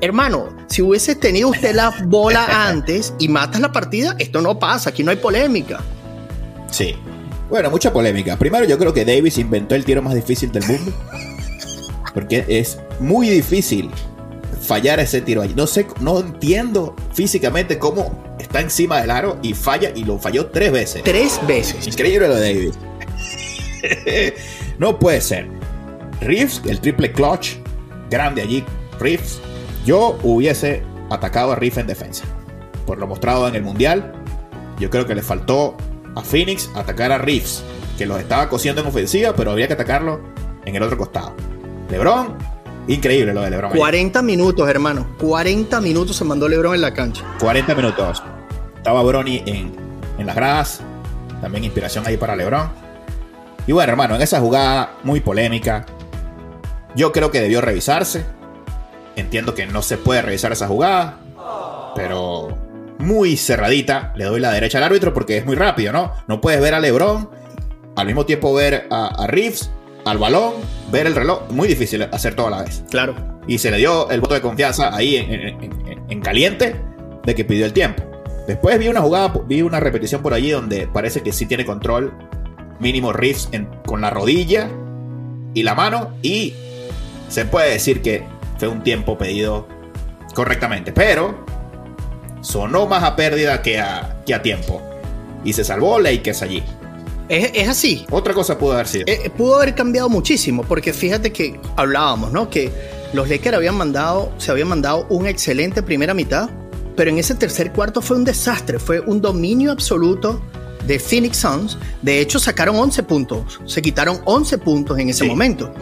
Hermano, 0.00 0.48
si 0.66 0.82
hubiese 0.82 1.14
tenido 1.14 1.48
usted 1.48 1.74
la 1.74 1.90
bola 2.06 2.46
antes 2.68 3.14
y 3.18 3.28
matas 3.28 3.60
la 3.60 3.72
partida, 3.72 4.16
esto 4.18 4.40
no 4.40 4.58
pasa, 4.58 4.90
aquí 4.90 5.02
no 5.02 5.10
hay 5.10 5.16
polémica. 5.18 5.80
Sí. 6.70 6.94
Bueno, 7.48 7.70
mucha 7.70 7.92
polémica. 7.92 8.36
Primero 8.36 8.64
yo 8.64 8.78
creo 8.78 8.92
que 8.92 9.04
Davis 9.04 9.38
inventó 9.38 9.74
el 9.74 9.84
tiro 9.84 10.02
más 10.02 10.14
difícil 10.14 10.50
del 10.50 10.66
mundo. 10.66 10.92
Porque 12.12 12.44
es 12.48 12.78
muy 12.98 13.28
difícil 13.28 13.90
fallar 14.60 14.98
ese 15.00 15.20
tiro 15.20 15.42
allí. 15.42 15.54
No 15.54 15.66
sé, 15.66 15.86
no 16.00 16.18
entiendo 16.20 16.96
físicamente 17.12 17.78
cómo 17.78 18.36
está 18.38 18.60
encima 18.60 19.00
del 19.00 19.10
aro 19.10 19.38
y 19.42 19.54
falla 19.54 19.90
y 19.94 20.04
lo 20.04 20.18
falló 20.18 20.46
tres 20.46 20.72
veces. 20.72 21.02
Tres 21.04 21.40
veces. 21.46 21.86
Increíble 21.86 22.28
lo 22.28 22.34
de 22.36 22.54
Davis. 22.54 22.78
no 24.78 24.98
puede 24.98 25.20
ser. 25.20 25.48
Reeves, 26.20 26.62
el 26.66 26.80
triple 26.80 27.12
clutch, 27.12 27.56
grande 28.10 28.42
allí. 28.42 28.64
Reeves, 28.98 29.38
yo 29.84 30.18
hubiese 30.22 30.82
atacado 31.10 31.52
a 31.52 31.56
Reeves 31.56 31.78
en 31.78 31.86
defensa. 31.86 32.24
Por 32.86 32.98
lo 32.98 33.06
mostrado 33.06 33.46
en 33.46 33.54
el 33.54 33.62
mundial, 33.62 34.12
yo 34.78 34.90
creo 34.90 35.06
que 35.06 35.14
le 35.14 35.22
faltó 35.22 35.76
a 36.16 36.22
Phoenix 36.22 36.68
atacar 36.74 37.12
a 37.12 37.18
Reeves, 37.18 37.62
que 37.96 38.06
los 38.06 38.18
estaba 38.18 38.48
cosiendo 38.48 38.80
en 38.80 38.88
ofensiva, 38.88 39.34
pero 39.36 39.52
había 39.52 39.68
que 39.68 39.74
atacarlo 39.74 40.20
en 40.64 40.74
el 40.74 40.82
otro 40.82 40.96
costado. 40.98 41.36
LeBron, 41.90 42.34
increíble 42.88 43.32
lo 43.32 43.42
de 43.42 43.50
LeBron. 43.50 43.72
40 43.72 44.22
minutos, 44.22 44.68
hermano. 44.68 45.06
40 45.20 45.80
minutos 45.80 46.16
se 46.16 46.24
mandó 46.24 46.48
LeBron 46.48 46.74
en 46.74 46.80
la 46.80 46.94
cancha. 46.94 47.22
40 47.38 47.74
minutos. 47.74 48.22
Estaba 48.76 49.02
Brony 49.02 49.42
en, 49.46 49.76
en 50.18 50.26
las 50.26 50.34
gradas. 50.34 50.80
También 51.40 51.64
inspiración 51.64 52.04
ahí 52.06 52.16
para 52.16 52.34
LeBron. 52.34 52.70
Y 53.66 53.72
bueno, 53.72 53.92
hermano, 53.92 54.16
en 54.16 54.22
esa 54.22 54.40
jugada 54.40 54.94
muy 55.02 55.20
polémica, 55.20 55.84
yo 56.94 57.12
creo 57.12 57.30
que 57.30 57.42
debió 57.42 57.60
revisarse. 57.60 58.24
Entiendo 59.16 59.54
que 59.54 59.66
no 59.66 59.82
se 59.82 59.98
puede 59.98 60.22
revisar 60.22 60.52
esa 60.52 60.66
jugada, 60.66 61.18
pero 61.94 62.56
muy 63.06 63.36
cerradita. 63.36 64.12
Le 64.16 64.24
doy 64.24 64.40
la 64.40 64.52
derecha 64.52 64.78
al 64.78 64.84
árbitro 64.84 65.14
porque 65.14 65.38
es 65.38 65.46
muy 65.46 65.56
rápido, 65.56 65.92
¿no? 65.92 66.12
No 66.26 66.40
puedes 66.40 66.60
ver 66.60 66.74
a 66.74 66.80
LeBron, 66.80 67.30
al 67.96 68.06
mismo 68.06 68.26
tiempo 68.26 68.52
ver 68.52 68.86
a, 68.90 69.06
a 69.06 69.26
Reeves, 69.26 69.70
al 70.04 70.18
balón, 70.18 70.54
ver 70.90 71.06
el 71.06 71.14
reloj. 71.14 71.48
Muy 71.50 71.68
difícil 71.68 72.02
hacer 72.02 72.34
todo 72.34 72.48
a 72.48 72.50
la 72.50 72.62
vez. 72.62 72.84
Claro. 72.90 73.14
Y 73.46 73.58
se 73.58 73.70
le 73.70 73.78
dio 73.78 74.10
el 74.10 74.20
voto 74.20 74.34
de 74.34 74.40
confianza 74.40 74.94
ahí 74.94 75.16
en 75.16 76.20
caliente 76.20 76.76
de 77.24 77.34
que 77.34 77.44
pidió 77.44 77.64
el 77.64 77.72
tiempo. 77.72 78.02
Después 78.46 78.78
vi 78.78 78.88
una 78.88 79.00
jugada, 79.00 79.32
vi 79.46 79.62
una 79.62 79.80
repetición 79.80 80.22
por 80.22 80.34
allí 80.34 80.50
donde 80.50 80.86
parece 80.86 81.22
que 81.22 81.32
sí 81.32 81.46
tiene 81.46 81.64
control 81.64 82.12
mínimo 82.78 83.12
riffs 83.12 83.48
con 83.86 84.00
la 84.00 84.10
rodilla 84.10 84.68
y 85.54 85.62
la 85.62 85.74
mano 85.74 86.10
y 86.22 86.54
se 87.28 87.44
puede 87.44 87.72
decir 87.72 88.02
que 88.02 88.24
fue 88.58 88.68
un 88.68 88.82
tiempo 88.82 89.16
pedido 89.16 89.66
correctamente, 90.34 90.92
pero 90.92 91.45
sonó 92.46 92.86
más 92.86 93.02
a 93.02 93.16
pérdida 93.16 93.60
que 93.60 93.80
a, 93.80 94.22
que 94.24 94.32
a 94.32 94.40
tiempo 94.40 94.80
y 95.44 95.52
se 95.52 95.64
salvó 95.64 95.98
Lakers 95.98 96.42
allí. 96.42 96.62
Es, 97.28 97.68
así. 97.68 98.06
Otra 98.10 98.32
cosa 98.34 98.56
pudo 98.56 98.74
haber 98.74 98.86
sido. 98.86 99.04
Eh, 99.08 99.30
pudo 99.36 99.56
haber 99.56 99.74
cambiado 99.74 100.08
muchísimo, 100.08 100.62
porque 100.62 100.92
fíjate 100.92 101.32
que 101.32 101.58
hablábamos, 101.74 102.30
¿no? 102.30 102.48
Que 102.48 102.70
los 103.12 103.28
Lakers 103.28 103.56
habían 103.56 103.74
mandado, 103.76 104.32
se 104.38 104.52
habían 104.52 104.68
mandado 104.68 105.06
una 105.08 105.28
excelente 105.28 105.82
primera 105.82 106.14
mitad, 106.14 106.48
pero 106.96 107.10
en 107.10 107.18
ese 107.18 107.34
tercer 107.34 107.72
cuarto 107.72 108.00
fue 108.00 108.16
un 108.16 108.24
desastre, 108.24 108.78
fue 108.78 109.00
un 109.00 109.20
dominio 109.20 109.72
absoluto 109.72 110.40
de 110.86 111.00
Phoenix 111.00 111.38
Suns. 111.38 111.78
De 112.00 112.20
hecho, 112.20 112.38
sacaron 112.38 112.76
11 112.76 113.02
puntos, 113.02 113.60
se 113.64 113.82
quitaron 113.82 114.20
11 114.24 114.58
puntos 114.58 114.98
en 115.00 115.08
ese 115.08 115.24
momento. 115.24 115.74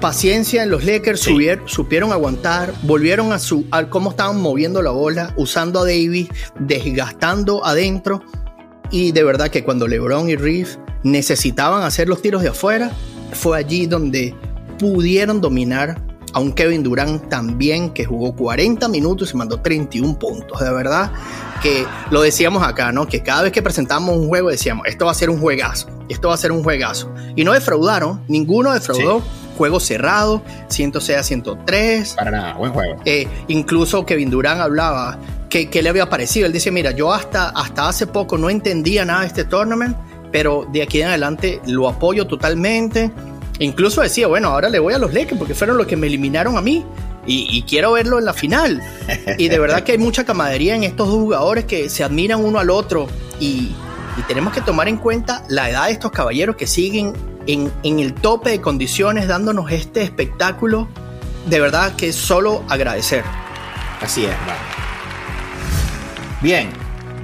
Paciencia 0.00 0.62
en 0.62 0.70
los 0.70 0.84
Lakers, 0.84 1.28
supieron 1.66 2.12
aguantar, 2.12 2.72
volvieron 2.82 3.32
a, 3.32 3.38
su, 3.38 3.64
a 3.70 3.88
cómo 3.88 4.10
estaban 4.10 4.40
moviendo 4.40 4.82
la 4.82 4.90
bola, 4.90 5.32
usando 5.36 5.80
a 5.80 5.82
Davis, 5.84 6.28
desgastando 6.58 7.64
adentro. 7.64 8.22
Y 8.90 9.12
de 9.12 9.24
verdad 9.24 9.48
que 9.48 9.64
cuando 9.64 9.88
LeBron 9.88 10.28
y 10.28 10.36
Reeves 10.36 10.78
necesitaban 11.02 11.82
hacer 11.82 12.08
los 12.08 12.22
tiros 12.22 12.42
de 12.42 12.50
afuera, 12.50 12.92
fue 13.32 13.58
allí 13.58 13.86
donde 13.86 14.34
pudieron 14.78 15.40
dominar 15.40 16.00
a 16.32 16.40
un 16.40 16.52
Kevin 16.52 16.82
Durant 16.82 17.30
también 17.30 17.90
que 17.90 18.04
jugó 18.04 18.36
40 18.36 18.88
minutos 18.88 19.32
y 19.32 19.36
mandó 19.38 19.60
31 19.60 20.18
puntos. 20.18 20.60
De 20.60 20.70
verdad 20.70 21.10
que 21.62 21.86
lo 22.10 22.20
decíamos 22.20 22.62
acá, 22.62 22.92
¿no? 22.92 23.06
Que 23.06 23.22
cada 23.22 23.42
vez 23.42 23.52
que 23.52 23.62
presentamos 23.62 24.14
un 24.14 24.28
juego 24.28 24.50
decíamos, 24.50 24.86
esto 24.86 25.06
va 25.06 25.12
a 25.12 25.14
ser 25.14 25.30
un 25.30 25.40
juegazo, 25.40 25.88
esto 26.10 26.28
va 26.28 26.34
a 26.34 26.36
ser 26.36 26.52
un 26.52 26.62
juegazo. 26.62 27.10
Y 27.36 27.44
no 27.44 27.52
defraudaron, 27.52 28.22
ninguno 28.28 28.72
defraudó. 28.72 29.22
Juego 29.56 29.80
cerrado, 29.80 30.42
106 30.68 31.18
a 31.18 31.22
103. 31.22 32.14
Para 32.14 32.30
nada, 32.30 32.54
buen 32.54 32.72
juego. 32.72 33.00
Eh, 33.04 33.26
incluso 33.48 34.04
Kevin 34.04 34.30
Durant 34.30 34.60
hablaba 34.60 35.18
que, 35.48 35.68
le 35.82 35.88
había 35.88 36.08
parecido. 36.10 36.46
Él 36.46 36.52
decía, 36.52 36.72
mira, 36.72 36.90
yo 36.90 37.12
hasta, 37.12 37.48
hasta 37.50 37.88
hace 37.88 38.06
poco 38.06 38.36
no 38.36 38.50
entendía 38.50 39.04
nada 39.04 39.22
de 39.22 39.28
este 39.28 39.44
tournament, 39.44 39.96
pero 40.30 40.66
de 40.70 40.82
aquí 40.82 41.00
en 41.00 41.08
adelante 41.08 41.60
lo 41.66 41.88
apoyo 41.88 42.26
totalmente 42.26 43.10
Incluso 43.58 44.02
decía, 44.02 44.26
bueno, 44.26 44.48
ahora 44.48 44.68
le 44.68 44.78
voy 44.78 44.94
a 44.94 44.98
los 44.98 45.14
Lakers 45.14 45.38
porque 45.38 45.54
fueron 45.54 45.78
los 45.78 45.86
que 45.86 45.96
me 45.96 46.06
eliminaron 46.06 46.56
a 46.56 46.60
mí 46.60 46.84
y, 47.28 47.62
quiero 47.62 47.92
verlo 47.92 48.18
en 48.18 48.24
la 48.24 48.34
final. 48.34 48.80
Y 49.38 49.48
de 49.48 49.58
verdad 49.58 49.82
que 49.82 49.92
hay 49.92 49.98
mucha 49.98 50.24
camadería 50.24 50.76
en 50.76 50.84
estos 50.84 51.08
dos 51.08 51.16
jugadores 51.16 51.64
que 51.64 51.88
se 51.88 52.04
admiran 52.04 52.44
uno 52.44 52.58
al 52.58 52.70
otro 52.70 53.08
y, 53.40 53.74
tenemos 54.28 54.54
que 54.54 54.62
tomar 54.62 54.88
en 54.88 54.96
cuenta 54.96 55.44
la 55.48 55.68
edad 55.68 55.86
de 55.86 55.92
estos 55.92 56.10
caballeros 56.10 56.56
que 56.56 56.66
siguen 56.66 57.12
en, 57.46 57.70
el 57.82 58.14
tope 58.14 58.50
de 58.50 58.60
condiciones 58.60 59.28
dándonos 59.28 59.70
este 59.70 60.02
espectáculo. 60.02 60.88
De 61.46 61.60
verdad 61.60 61.94
que 61.96 62.12
solo 62.12 62.64
agradecer. 62.68 63.24
Así 64.00 64.26
es, 64.26 64.34
Bien, 66.42 66.68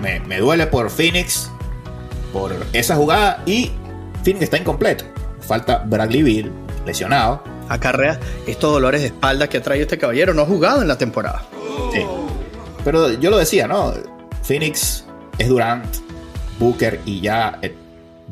me, 0.00 0.20
me 0.20 0.38
duele 0.38 0.66
por 0.66 0.90
Phoenix, 0.90 1.50
por 2.32 2.54
esa 2.72 2.96
jugada 2.96 3.42
y 3.46 3.70
Phoenix 4.22 4.44
está 4.44 4.56
incompleto 4.56 5.04
falta 5.42 5.82
Bradley 5.86 6.22
Bill, 6.22 6.52
lesionado. 6.86 7.42
Acarrea 7.68 8.18
estos 8.46 8.72
dolores 8.72 9.00
de 9.02 9.08
espalda 9.08 9.48
que 9.48 9.58
ha 9.58 9.62
traído 9.62 9.82
este 9.82 9.98
caballero. 9.98 10.34
No 10.34 10.42
ha 10.42 10.46
jugado 10.46 10.82
en 10.82 10.88
la 10.88 10.96
temporada. 10.96 11.42
Sí. 11.92 12.00
Pero 12.84 13.12
yo 13.12 13.30
lo 13.30 13.38
decía, 13.38 13.66
¿no? 13.66 13.92
Phoenix 14.42 15.04
es 15.38 15.48
Durant, 15.48 15.84
Booker 16.58 17.00
y 17.04 17.20
ya 17.20 17.58
eh, 17.62 17.74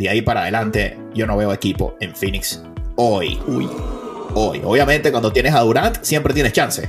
de 0.01 0.09
ahí 0.09 0.23
para 0.23 0.41
adelante 0.43 0.99
yo 1.15 1.27
no 1.27 1.37
veo 1.37 1.53
equipo 1.53 1.95
en 2.01 2.17
Phoenix 2.17 2.63
hoy. 2.97 3.39
Uy. 3.47 3.69
Hoy. 4.35 4.63
Obviamente 4.65 5.11
cuando 5.11 5.31
tienes 5.31 5.55
a 5.55 5.61
Durant 5.61 6.03
siempre 6.03 6.33
tienes 6.33 6.55
chance. 6.55 6.89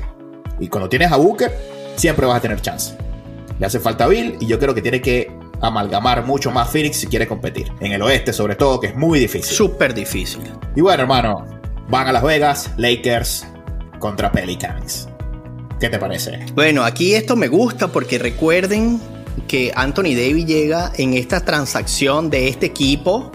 Y 0.62 0.70
cuando 0.70 0.88
tienes 0.88 1.12
a 1.12 1.18
Booker 1.18 1.52
siempre 1.98 2.26
vas 2.26 2.38
a 2.38 2.42
tener 2.42 2.62
chance. 2.62 2.96
Le 3.60 3.66
hace 3.66 3.82
falta 3.82 4.08
Bill 4.08 4.38
y 4.40 4.48
yo 4.48 4.58
creo 4.58 4.74
que 4.74 4.82
tiene 4.82 5.02
que 5.02 5.30
amalgamar 5.60 6.26
mucho 6.26 6.52
más 6.52 6.70
Phoenix 6.70 6.98
si 6.98 7.08
quiere 7.08 7.28
competir. 7.28 7.70
En 7.82 7.92
el 7.92 8.02
oeste, 8.02 8.32
sobre 8.32 8.56
todo, 8.56 8.80
que 8.80 8.88
es 8.88 8.96
muy 8.96 9.20
difícil. 9.20 9.54
Súper 9.54 9.94
difícil. 9.94 10.44
Y 10.74 10.80
bueno, 10.80 11.04
hermano, 11.04 11.46
van 11.90 12.08
a 12.08 12.14
Las 12.14 12.24
Vegas, 12.24 12.72
Lakers 12.78 13.46
contra 14.00 14.32
Pelicans. 14.32 15.10
¿Qué 15.82 15.90
te 15.90 16.00
parece? 16.00 16.46
Bueno, 16.56 16.86
aquí 16.86 17.14
esto 17.14 17.36
me 17.36 17.50
gusta 17.50 17.90
porque 17.90 18.18
recuerden 18.20 19.02
que 19.48 19.72
Anthony 19.76 20.16
Davis 20.16 20.46
llega 20.46 20.92
en 20.98 21.14
esta 21.14 21.44
transacción 21.44 22.30
de 22.30 22.48
este 22.48 22.68
equipo. 22.68 23.32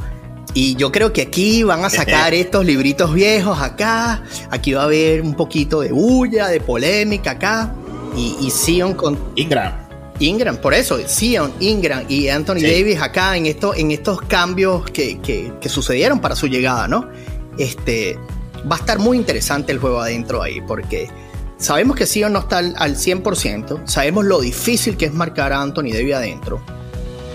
Y 0.54 0.74
yo 0.76 0.90
creo 0.90 1.12
que 1.12 1.22
aquí 1.22 1.62
van 1.62 1.84
a 1.84 1.90
sacar 1.90 2.32
estos 2.34 2.64
libritos 2.64 3.12
viejos 3.12 3.60
acá. 3.60 4.22
Aquí 4.50 4.72
va 4.72 4.82
a 4.82 4.84
haber 4.84 5.22
un 5.22 5.34
poquito 5.34 5.80
de 5.80 5.92
bulla, 5.92 6.48
de 6.48 6.60
polémica 6.60 7.32
acá. 7.32 7.74
Y, 8.16 8.36
y 8.40 8.50
Sion 8.50 8.94
con. 8.94 9.18
Ingram. 9.34 9.86
Ingram, 10.18 10.56
por 10.56 10.74
eso, 10.74 10.98
Sion, 11.06 11.52
Ingram 11.60 12.04
y 12.08 12.28
Anthony 12.28 12.62
Davis 12.62 13.00
acá 13.00 13.36
en, 13.36 13.46
esto, 13.46 13.74
en 13.74 13.90
estos 13.90 14.22
cambios 14.22 14.84
que, 14.90 15.52
sucedieron 15.66 16.20
para 16.20 16.36
su 16.36 16.46
llegada, 16.46 16.88
¿no? 16.88 17.08
Este, 17.58 18.18
va 18.70 18.76
a 18.76 18.78
estar 18.78 18.98
muy 18.98 19.16
interesante 19.16 19.72
el 19.72 19.78
juego 19.78 20.00
adentro 20.00 20.42
ahí, 20.42 20.60
porque 20.66 21.08
sabemos 21.58 21.96
que 21.96 22.06
Sion 22.06 22.32
no 22.32 22.40
está 22.40 22.58
al, 22.58 22.96
100%, 22.96 23.86
sabemos 23.86 24.24
lo 24.24 24.40
difícil 24.40 24.96
que 24.96 25.06
es 25.06 25.14
marcar 25.14 25.52
a 25.52 25.60
Anthony 25.60 25.92
Davis 25.92 26.14
adentro, 26.14 26.60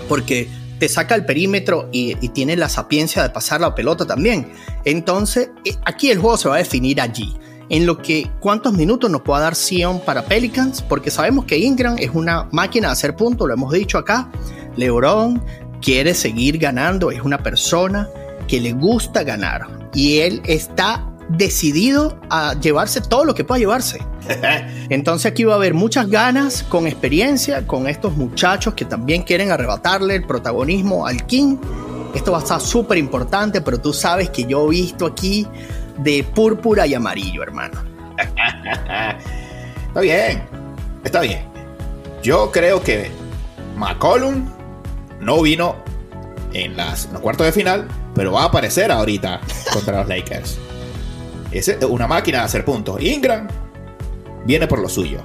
porque 0.08 0.48
te 0.78 0.88
saca 0.88 1.14
el 1.14 1.24
perímetro 1.24 1.88
y, 1.92 2.14
tiene 2.30 2.56
la 2.56 2.68
sapiencia 2.68 3.22
de 3.22 3.30
pasar 3.30 3.60
la 3.60 3.74
pelota 3.74 4.04
también. 4.04 4.52
Entonces, 4.84 5.50
eh, 5.64 5.76
aquí 5.84 6.10
el 6.10 6.18
juego 6.18 6.36
se 6.36 6.48
va 6.48 6.56
a 6.56 6.58
definir 6.58 7.00
allí. 7.00 7.36
En 7.68 7.86
lo 7.86 7.98
que 7.98 8.28
cuántos 8.40 8.72
minutos 8.72 9.08
nos 9.08 9.22
pueda 9.22 9.40
dar 9.40 9.54
Sion 9.54 10.00
para 10.00 10.24
Pelicans, 10.24 10.82
porque 10.82 11.10
sabemos 11.10 11.44
que 11.44 11.56
Ingram 11.56 11.96
es 11.98 12.10
una 12.12 12.48
máquina 12.50 12.88
de 12.88 12.92
hacer 12.94 13.14
puntos, 13.14 13.46
lo 13.46 13.54
hemos 13.54 13.72
dicho 13.72 13.96
acá. 13.96 14.30
LeBron 14.76 15.42
quiere 15.80 16.14
seguir 16.14 16.58
ganando, 16.58 17.10
es 17.10 17.22
una 17.22 17.38
persona 17.38 18.08
que 18.48 18.60
le 18.60 18.72
gusta 18.72 19.22
ganar 19.22 19.90
y 19.94 20.18
él 20.18 20.42
está 20.44 21.11
decidido 21.28 22.18
a 22.30 22.54
llevarse 22.60 23.00
todo 23.00 23.24
lo 23.24 23.34
que 23.34 23.44
pueda 23.44 23.58
llevarse. 23.58 24.00
Entonces 24.88 25.30
aquí 25.30 25.44
va 25.44 25.54
a 25.54 25.56
haber 25.56 25.74
muchas 25.74 26.08
ganas, 26.08 26.62
con 26.62 26.86
experiencia, 26.86 27.66
con 27.66 27.88
estos 27.88 28.16
muchachos 28.16 28.74
que 28.74 28.84
también 28.84 29.22
quieren 29.22 29.50
arrebatarle 29.50 30.16
el 30.16 30.26
protagonismo 30.26 31.06
al 31.06 31.26
King. 31.26 31.56
Esto 32.14 32.32
va 32.32 32.38
a 32.38 32.42
estar 32.42 32.60
súper 32.60 32.98
importante, 32.98 33.60
pero 33.60 33.80
tú 33.80 33.92
sabes 33.92 34.30
que 34.30 34.44
yo 34.44 34.66
he 34.66 34.70
visto 34.70 35.06
aquí 35.06 35.46
de 35.98 36.24
púrpura 36.24 36.86
y 36.86 36.94
amarillo, 36.94 37.42
hermano. 37.42 37.82
está 39.88 40.00
bien, 40.00 40.42
está 41.04 41.20
bien. 41.20 41.44
Yo 42.22 42.52
creo 42.52 42.82
que 42.82 43.10
McCollum 43.76 44.46
no 45.20 45.40
vino 45.40 45.76
en, 46.52 46.76
las, 46.76 47.08
los 47.12 47.20
cuartos 47.20 47.46
de 47.46 47.52
final, 47.52 47.88
pero 48.14 48.32
va 48.32 48.42
a 48.42 48.46
aparecer 48.46 48.92
ahorita 48.92 49.40
contra 49.72 50.00
los 50.00 50.08
Lakers. 50.08 50.58
Es 51.52 51.74
una 51.88 52.06
máquina 52.06 52.38
de 52.38 52.44
hacer 52.44 52.64
puntos. 52.64 53.00
Ingram 53.00 53.48
viene 54.44 54.66
por 54.66 54.78
lo 54.78 54.88
suyo. 54.88 55.20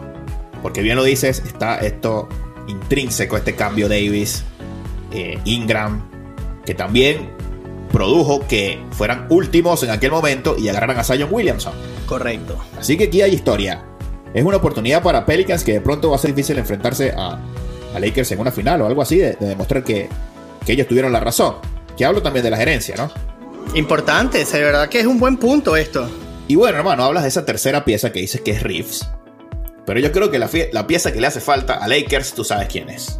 Porque 0.62 0.82
bien 0.82 0.96
lo 0.96 1.04
dices, 1.04 1.42
está 1.46 1.78
esto 1.80 2.28
intrínseco, 2.68 3.38
este 3.38 3.56
cambio 3.56 3.88
Davis, 3.88 4.44
eh, 5.12 5.40
Ingram, 5.46 6.02
que 6.66 6.74
también 6.74 7.30
produjo 7.92 8.46
que 8.48 8.80
fueran 8.92 9.28
últimos 9.30 9.82
en 9.84 9.92
aquel 9.92 10.12
momento 10.12 10.56
y 10.58 10.68
agarraran 10.68 11.00
a 11.00 11.04
Zion 11.04 11.30
Williamson. 11.32 11.74
Correcto. 12.06 12.58
Así 12.78 12.98
que 12.98 13.06
aquí 13.06 13.22
hay 13.22 13.34
historia. 13.34 13.86
Es 14.34 14.44
una 14.44 14.58
oportunidad 14.58 15.02
para 15.02 15.26
Pelicans 15.26 15.64
que 15.64 15.74
de 15.74 15.82
pronto 15.82 16.10
va 16.10 16.18
a 16.18 16.20
ser 16.20 16.32
difícil 16.34 16.58
enfrentarse 16.58 17.14
a, 17.16 17.40
Lakers 17.98 18.32
en 18.32 18.40
una 18.40 18.52
final 18.52 18.82
o 18.82 18.86
algo 18.86 19.02
así, 19.02 19.18
de, 19.18 19.36
demostrar 19.40 19.84
que, 19.84 20.08
que 20.64 20.74
ellos 20.74 20.88
tuvieron 20.88 21.12
la 21.12 21.20
razón. 21.20 21.56
Que 21.98 22.06
hablo 22.06 22.22
también 22.22 22.44
de 22.44 22.52
la 22.52 22.58
gerencia, 22.58 22.96
¿no? 22.96 23.10
Importante, 23.74 24.44
de 24.44 24.64
verdad 24.64 24.90
que 24.90 25.00
es 25.00 25.06
un 25.06 25.20
buen 25.20 25.38
punto 25.38 25.76
esto. 25.76 26.10
Y 26.48 26.56
bueno, 26.56 26.78
hermano, 26.78 27.04
hablas 27.04 27.24
de 27.24 27.30
esa 27.30 27.46
tercera 27.46 27.86
pieza 27.86 28.12
que 28.12 28.20
dices 28.20 28.42
que 28.42 28.52
es 28.52 28.64
Reeves. 28.64 29.08
Pero 29.86 30.00
yo 30.00 30.12
creo 30.12 30.32
que 30.32 30.40
la, 30.40 30.50
la, 30.72 30.88
pieza 30.88 31.14
que 31.14 31.22
le 31.22 31.28
hace 31.28 31.40
falta 31.40 31.76
a 31.76 31.88
Lakers, 31.88 32.34
tú 32.34 32.44
sabes 32.44 32.68
quién 32.70 32.90
es. 32.90 33.20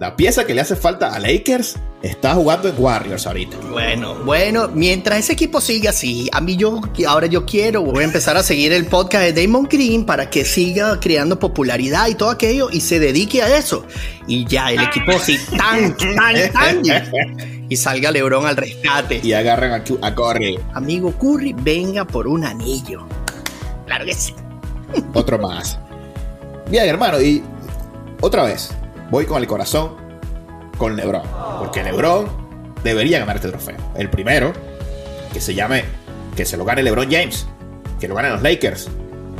La 0.00 0.16
pieza 0.16 0.46
que 0.46 0.54
le 0.54 0.62
hace 0.62 0.76
falta 0.76 1.12
a 1.12 1.18
Lakers 1.18 1.76
está 2.02 2.32
jugando 2.32 2.70
en 2.70 2.74
Warriors 2.78 3.26
ahorita. 3.26 3.58
Bueno, 3.70 4.14
bueno, 4.24 4.68
mientras 4.72 5.18
ese 5.18 5.34
equipo 5.34 5.60
siga 5.60 5.90
así, 5.90 6.26
a 6.32 6.40
mí 6.40 6.56
yo, 6.56 6.80
ahora 7.06 7.26
yo 7.26 7.44
quiero, 7.44 7.82
voy 7.82 8.00
a 8.00 8.06
empezar 8.06 8.34
a 8.38 8.42
seguir 8.42 8.72
el 8.72 8.86
podcast 8.86 9.24
de 9.24 9.42
Damon 9.42 9.68
Green 9.70 10.06
para 10.06 10.30
que 10.30 10.46
siga 10.46 10.98
creando 11.00 11.38
popularidad 11.38 12.08
y 12.08 12.14
todo 12.14 12.30
aquello 12.30 12.70
y 12.72 12.80
se 12.80 12.98
dedique 12.98 13.42
a 13.42 13.58
eso. 13.58 13.84
Y 14.26 14.46
ya 14.46 14.70
el 14.70 14.80
equipo 14.80 15.18
sí, 15.18 15.38
tan, 15.54 15.94
tan, 15.94 16.50
tan. 16.50 16.82
y 17.68 17.76
salga 17.76 18.10
LeBron 18.10 18.46
al 18.46 18.56
rescate. 18.56 19.20
Y 19.22 19.34
agarran 19.34 19.72
a, 19.72 20.06
a 20.06 20.14
Curry. 20.14 20.58
Amigo 20.72 21.12
Curry, 21.12 21.52
venga 21.58 22.06
por 22.06 22.26
un 22.26 22.46
anillo. 22.46 23.06
Claro 23.84 24.06
que 24.06 24.14
sí. 24.14 24.34
Otro 25.12 25.38
más. 25.38 25.78
Bien, 26.70 26.88
hermano, 26.88 27.20
y 27.20 27.42
otra 28.22 28.44
vez, 28.44 28.70
voy 29.10 29.26
con 29.26 29.40
el 29.42 29.46
corazón 29.46 29.96
con 30.78 30.96
LeBron. 30.96 31.22
Porque 31.58 31.82
LeBron 31.82 32.28
debería 32.82 33.18
ganar 33.18 33.36
este 33.36 33.48
trofeo. 33.48 33.76
El 33.96 34.08
primero, 34.10 34.52
que 35.32 35.40
se 35.40 35.54
llame, 35.54 35.84
que 36.36 36.44
se 36.44 36.56
lo 36.56 36.64
gane 36.64 36.82
LeBron 36.82 37.10
James. 37.10 37.46
Que 38.00 38.08
lo 38.08 38.14
gane 38.14 38.30
los 38.30 38.42
Lakers. 38.42 38.88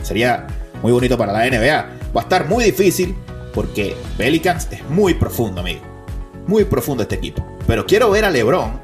Sería 0.02 0.46
muy 0.82 0.92
bonito 0.92 1.16
para 1.16 1.32
la 1.32 1.46
NBA. 1.46 2.12
Va 2.14 2.20
a 2.20 2.24
estar 2.24 2.46
muy 2.46 2.64
difícil 2.64 3.16
porque 3.54 3.96
Pelicans 4.18 4.68
es 4.70 4.84
muy 4.88 5.14
profundo, 5.14 5.60
amigo. 5.60 5.80
Muy 6.46 6.64
profundo 6.64 7.02
este 7.02 7.16
equipo. 7.16 7.46
Pero 7.66 7.86
quiero 7.86 8.10
ver 8.10 8.24
a 8.24 8.30
LeBron 8.30 8.80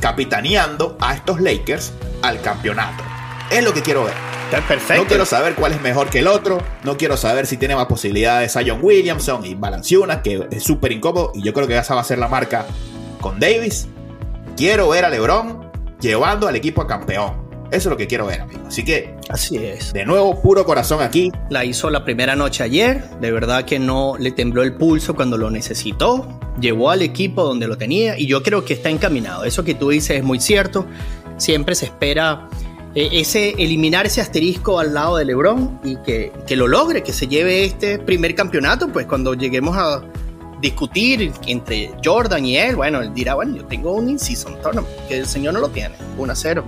capitaneando 0.00 0.96
a 1.00 1.14
estos 1.14 1.40
Lakers 1.40 1.92
al 2.22 2.40
campeonato. 2.40 3.02
Es 3.50 3.64
lo 3.64 3.72
que 3.72 3.82
quiero 3.82 4.04
ver. 4.04 4.33
Perfecto. 4.62 5.02
No 5.02 5.08
quiero 5.08 5.26
saber 5.26 5.54
cuál 5.54 5.72
es 5.72 5.80
mejor 5.80 6.10
que 6.10 6.20
el 6.20 6.26
otro. 6.26 6.58
No 6.84 6.96
quiero 6.96 7.16
saber 7.16 7.46
si 7.46 7.56
tiene 7.56 7.74
más 7.74 7.86
posibilidades 7.86 8.56
a 8.56 8.62
John 8.66 8.80
Williamson 8.82 9.44
y 9.44 9.54
Balanciuna, 9.54 10.22
que 10.22 10.46
es 10.50 10.62
súper 10.62 10.92
incómodo. 10.92 11.32
Y 11.34 11.42
yo 11.42 11.52
creo 11.52 11.66
que 11.66 11.76
esa 11.76 11.94
va 11.94 12.00
a 12.00 12.04
ser 12.04 12.18
la 12.18 12.28
marca 12.28 12.66
con 13.20 13.40
Davis. 13.40 13.88
Quiero 14.56 14.88
ver 14.88 15.04
a 15.04 15.10
LeBron 15.10 15.70
llevando 16.00 16.46
al 16.46 16.56
equipo 16.56 16.82
a 16.82 16.86
campeón. 16.86 17.44
Eso 17.70 17.88
es 17.88 17.90
lo 17.90 17.96
que 17.96 18.06
quiero 18.06 18.26
ver, 18.26 18.42
amigo. 18.42 18.60
Así 18.66 18.84
que. 18.84 19.16
Así 19.28 19.56
es. 19.56 19.92
De 19.92 20.04
nuevo, 20.04 20.40
puro 20.40 20.64
corazón 20.64 21.02
aquí. 21.02 21.32
La 21.50 21.64
hizo 21.64 21.90
la 21.90 22.04
primera 22.04 22.36
noche 22.36 22.62
ayer. 22.62 23.02
De 23.20 23.32
verdad 23.32 23.64
que 23.64 23.78
no 23.78 24.14
le 24.18 24.30
tembló 24.30 24.62
el 24.62 24.74
pulso 24.74 25.16
cuando 25.16 25.36
lo 25.38 25.50
necesitó. 25.50 26.38
Llevó 26.60 26.90
al 26.90 27.02
equipo 27.02 27.42
donde 27.42 27.66
lo 27.66 27.76
tenía. 27.76 28.16
Y 28.18 28.26
yo 28.26 28.42
creo 28.42 28.64
que 28.64 28.74
está 28.74 28.90
encaminado. 28.90 29.44
Eso 29.44 29.64
que 29.64 29.74
tú 29.74 29.88
dices 29.88 30.18
es 30.18 30.22
muy 30.22 30.38
cierto. 30.38 30.86
Siempre 31.36 31.74
se 31.74 31.86
espera 31.86 32.48
ese 32.94 33.50
eliminar 33.58 34.06
ese 34.06 34.20
asterisco 34.20 34.78
al 34.78 34.94
lado 34.94 35.16
de 35.16 35.24
LeBron 35.24 35.80
y 35.82 35.96
que, 35.96 36.32
que 36.46 36.56
lo 36.56 36.68
logre, 36.68 37.02
que 37.02 37.12
se 37.12 37.26
lleve 37.26 37.64
este 37.64 37.98
primer 37.98 38.34
campeonato. 38.34 38.88
Pues 38.88 39.06
cuando 39.06 39.34
lleguemos 39.34 39.76
a 39.76 40.02
discutir 40.60 41.32
entre 41.46 41.92
Jordan 42.02 42.46
y 42.46 42.56
él, 42.56 42.76
bueno, 42.76 43.02
él 43.02 43.12
dirá, 43.12 43.34
bueno, 43.34 43.56
yo 43.56 43.64
tengo 43.66 43.92
un 43.92 44.08
in-season 44.08 44.60
tournament, 44.62 44.94
que 45.08 45.18
el 45.18 45.26
señor 45.26 45.54
no 45.54 45.60
lo 45.60 45.68
tiene, 45.68 45.94
1 46.16 46.32
a 46.32 46.36
0. 46.36 46.64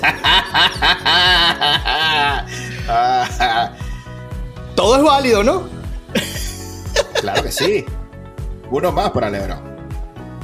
Todo 4.74 4.96
es 4.96 5.02
válido, 5.02 5.42
¿no? 5.42 5.68
claro 7.20 7.42
que 7.42 7.52
sí. 7.52 7.84
Uno 8.70 8.92
más 8.92 9.10
para 9.10 9.30
LeBron. 9.30 9.69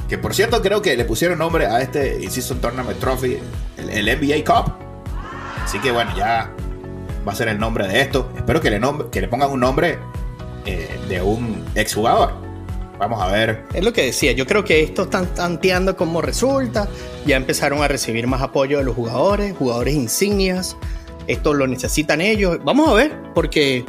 Que 0.08 0.18
por 0.18 0.34
cierto 0.34 0.62
creo 0.62 0.82
que 0.82 0.96
le 0.96 1.04
pusieron 1.04 1.38
nombre 1.38 1.66
a 1.66 1.80
este 1.80 2.28
Season 2.30 2.60
Tournament 2.60 2.98
Trophy, 3.00 3.38
el, 3.76 4.06
NBA 4.06 4.44
Cup. 4.44 4.72
Así 5.64 5.78
que 5.80 5.90
bueno, 5.90 6.16
ya 6.16 6.52
va 7.26 7.32
a 7.32 7.34
ser 7.34 7.48
el 7.48 7.58
nombre 7.58 7.88
de 7.88 8.00
esto. 8.00 8.30
Espero 8.36 8.60
que 8.60 8.70
le, 8.70 8.80
que 9.10 9.20
le 9.20 9.28
pongan 9.28 9.50
un 9.50 9.60
nombre 9.60 9.98
eh, 10.64 10.88
de 11.08 11.20
un 11.20 11.64
exjugador. 11.74 12.34
Vamos 12.98 13.20
a 13.20 13.30
ver. 13.30 13.64
Es 13.74 13.84
lo 13.84 13.92
que 13.92 14.04
decía, 14.04 14.32
yo 14.32 14.46
creo 14.46 14.64
que 14.64 14.82
esto 14.82 15.02
están 15.02 15.26
tanteando 15.34 15.96
como 15.96 16.22
resulta. 16.22 16.88
Ya 17.26 17.36
empezaron 17.36 17.82
a 17.82 17.88
recibir 17.88 18.26
más 18.26 18.42
apoyo 18.42 18.78
de 18.78 18.84
los 18.84 18.94
jugadores, 18.94 19.56
jugadores 19.56 19.94
insignias. 19.94 20.76
Esto 21.26 21.52
lo 21.52 21.66
necesitan 21.66 22.20
ellos. 22.20 22.58
Vamos 22.64 22.88
a 22.88 22.94
ver, 22.94 23.12
porque 23.34 23.84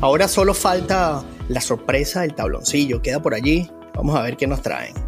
ahora 0.00 0.28
solo 0.28 0.54
falta 0.54 1.24
la 1.48 1.60
sorpresa 1.60 2.20
del 2.20 2.34
tabloncillo. 2.34 3.02
Queda 3.02 3.20
por 3.20 3.34
allí. 3.34 3.70
Vamos 3.94 4.14
a 4.16 4.22
ver 4.22 4.36
qué 4.36 4.46
nos 4.46 4.62
traen. 4.62 5.05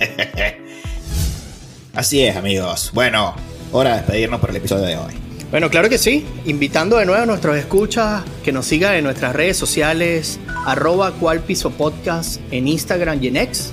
Así 1.94 2.22
es, 2.22 2.36
amigos. 2.36 2.90
Bueno, 2.94 3.34
hora 3.72 3.90
de 3.90 3.96
despedirnos 3.98 4.40
por 4.40 4.50
el 4.50 4.56
episodio 4.56 4.84
de 4.84 4.96
hoy. 4.96 5.14
Bueno, 5.50 5.68
claro 5.68 5.88
que 5.88 5.98
sí. 5.98 6.24
Invitando 6.46 6.96
de 6.96 7.06
nuevo 7.06 7.22
a 7.22 7.26
nuestros 7.26 7.56
escuchas 7.56 8.22
que 8.44 8.52
nos 8.52 8.66
sigan 8.66 8.94
en 8.94 9.04
nuestras 9.04 9.34
redes 9.34 9.56
sociales, 9.56 10.38
arroba 10.64 11.12
piso 11.46 11.70
podcast 11.70 12.40
en 12.52 12.68
Instagram 12.68 13.22
y 13.22 13.28
en 13.28 13.36
X. 13.36 13.72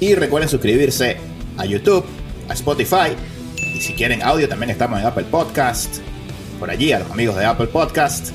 Y 0.00 0.14
recuerden 0.14 0.48
suscribirse 0.48 1.16
a 1.56 1.64
YouTube, 1.64 2.04
a 2.48 2.52
Spotify. 2.52 3.16
Y 3.74 3.80
si 3.80 3.94
quieren 3.94 4.22
audio, 4.22 4.48
también 4.48 4.70
estamos 4.70 5.00
en 5.00 5.06
Apple 5.06 5.24
Podcast. 5.30 5.96
Por 6.60 6.70
allí, 6.70 6.92
a 6.92 6.98
los 6.98 7.10
amigos 7.10 7.36
de 7.36 7.46
Apple 7.46 7.68
Podcast. 7.68 8.30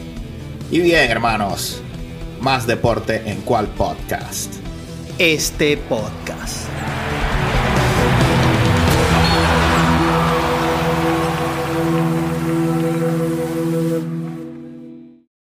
Y 0.72 0.80
bien, 0.80 1.12
hermanos, 1.12 1.82
más 2.42 2.66
deporte 2.66 3.22
en 3.26 3.42
cuál 3.42 3.68
podcast. 3.68 4.63
Este 5.20 5.78
podcast. 5.78 6.68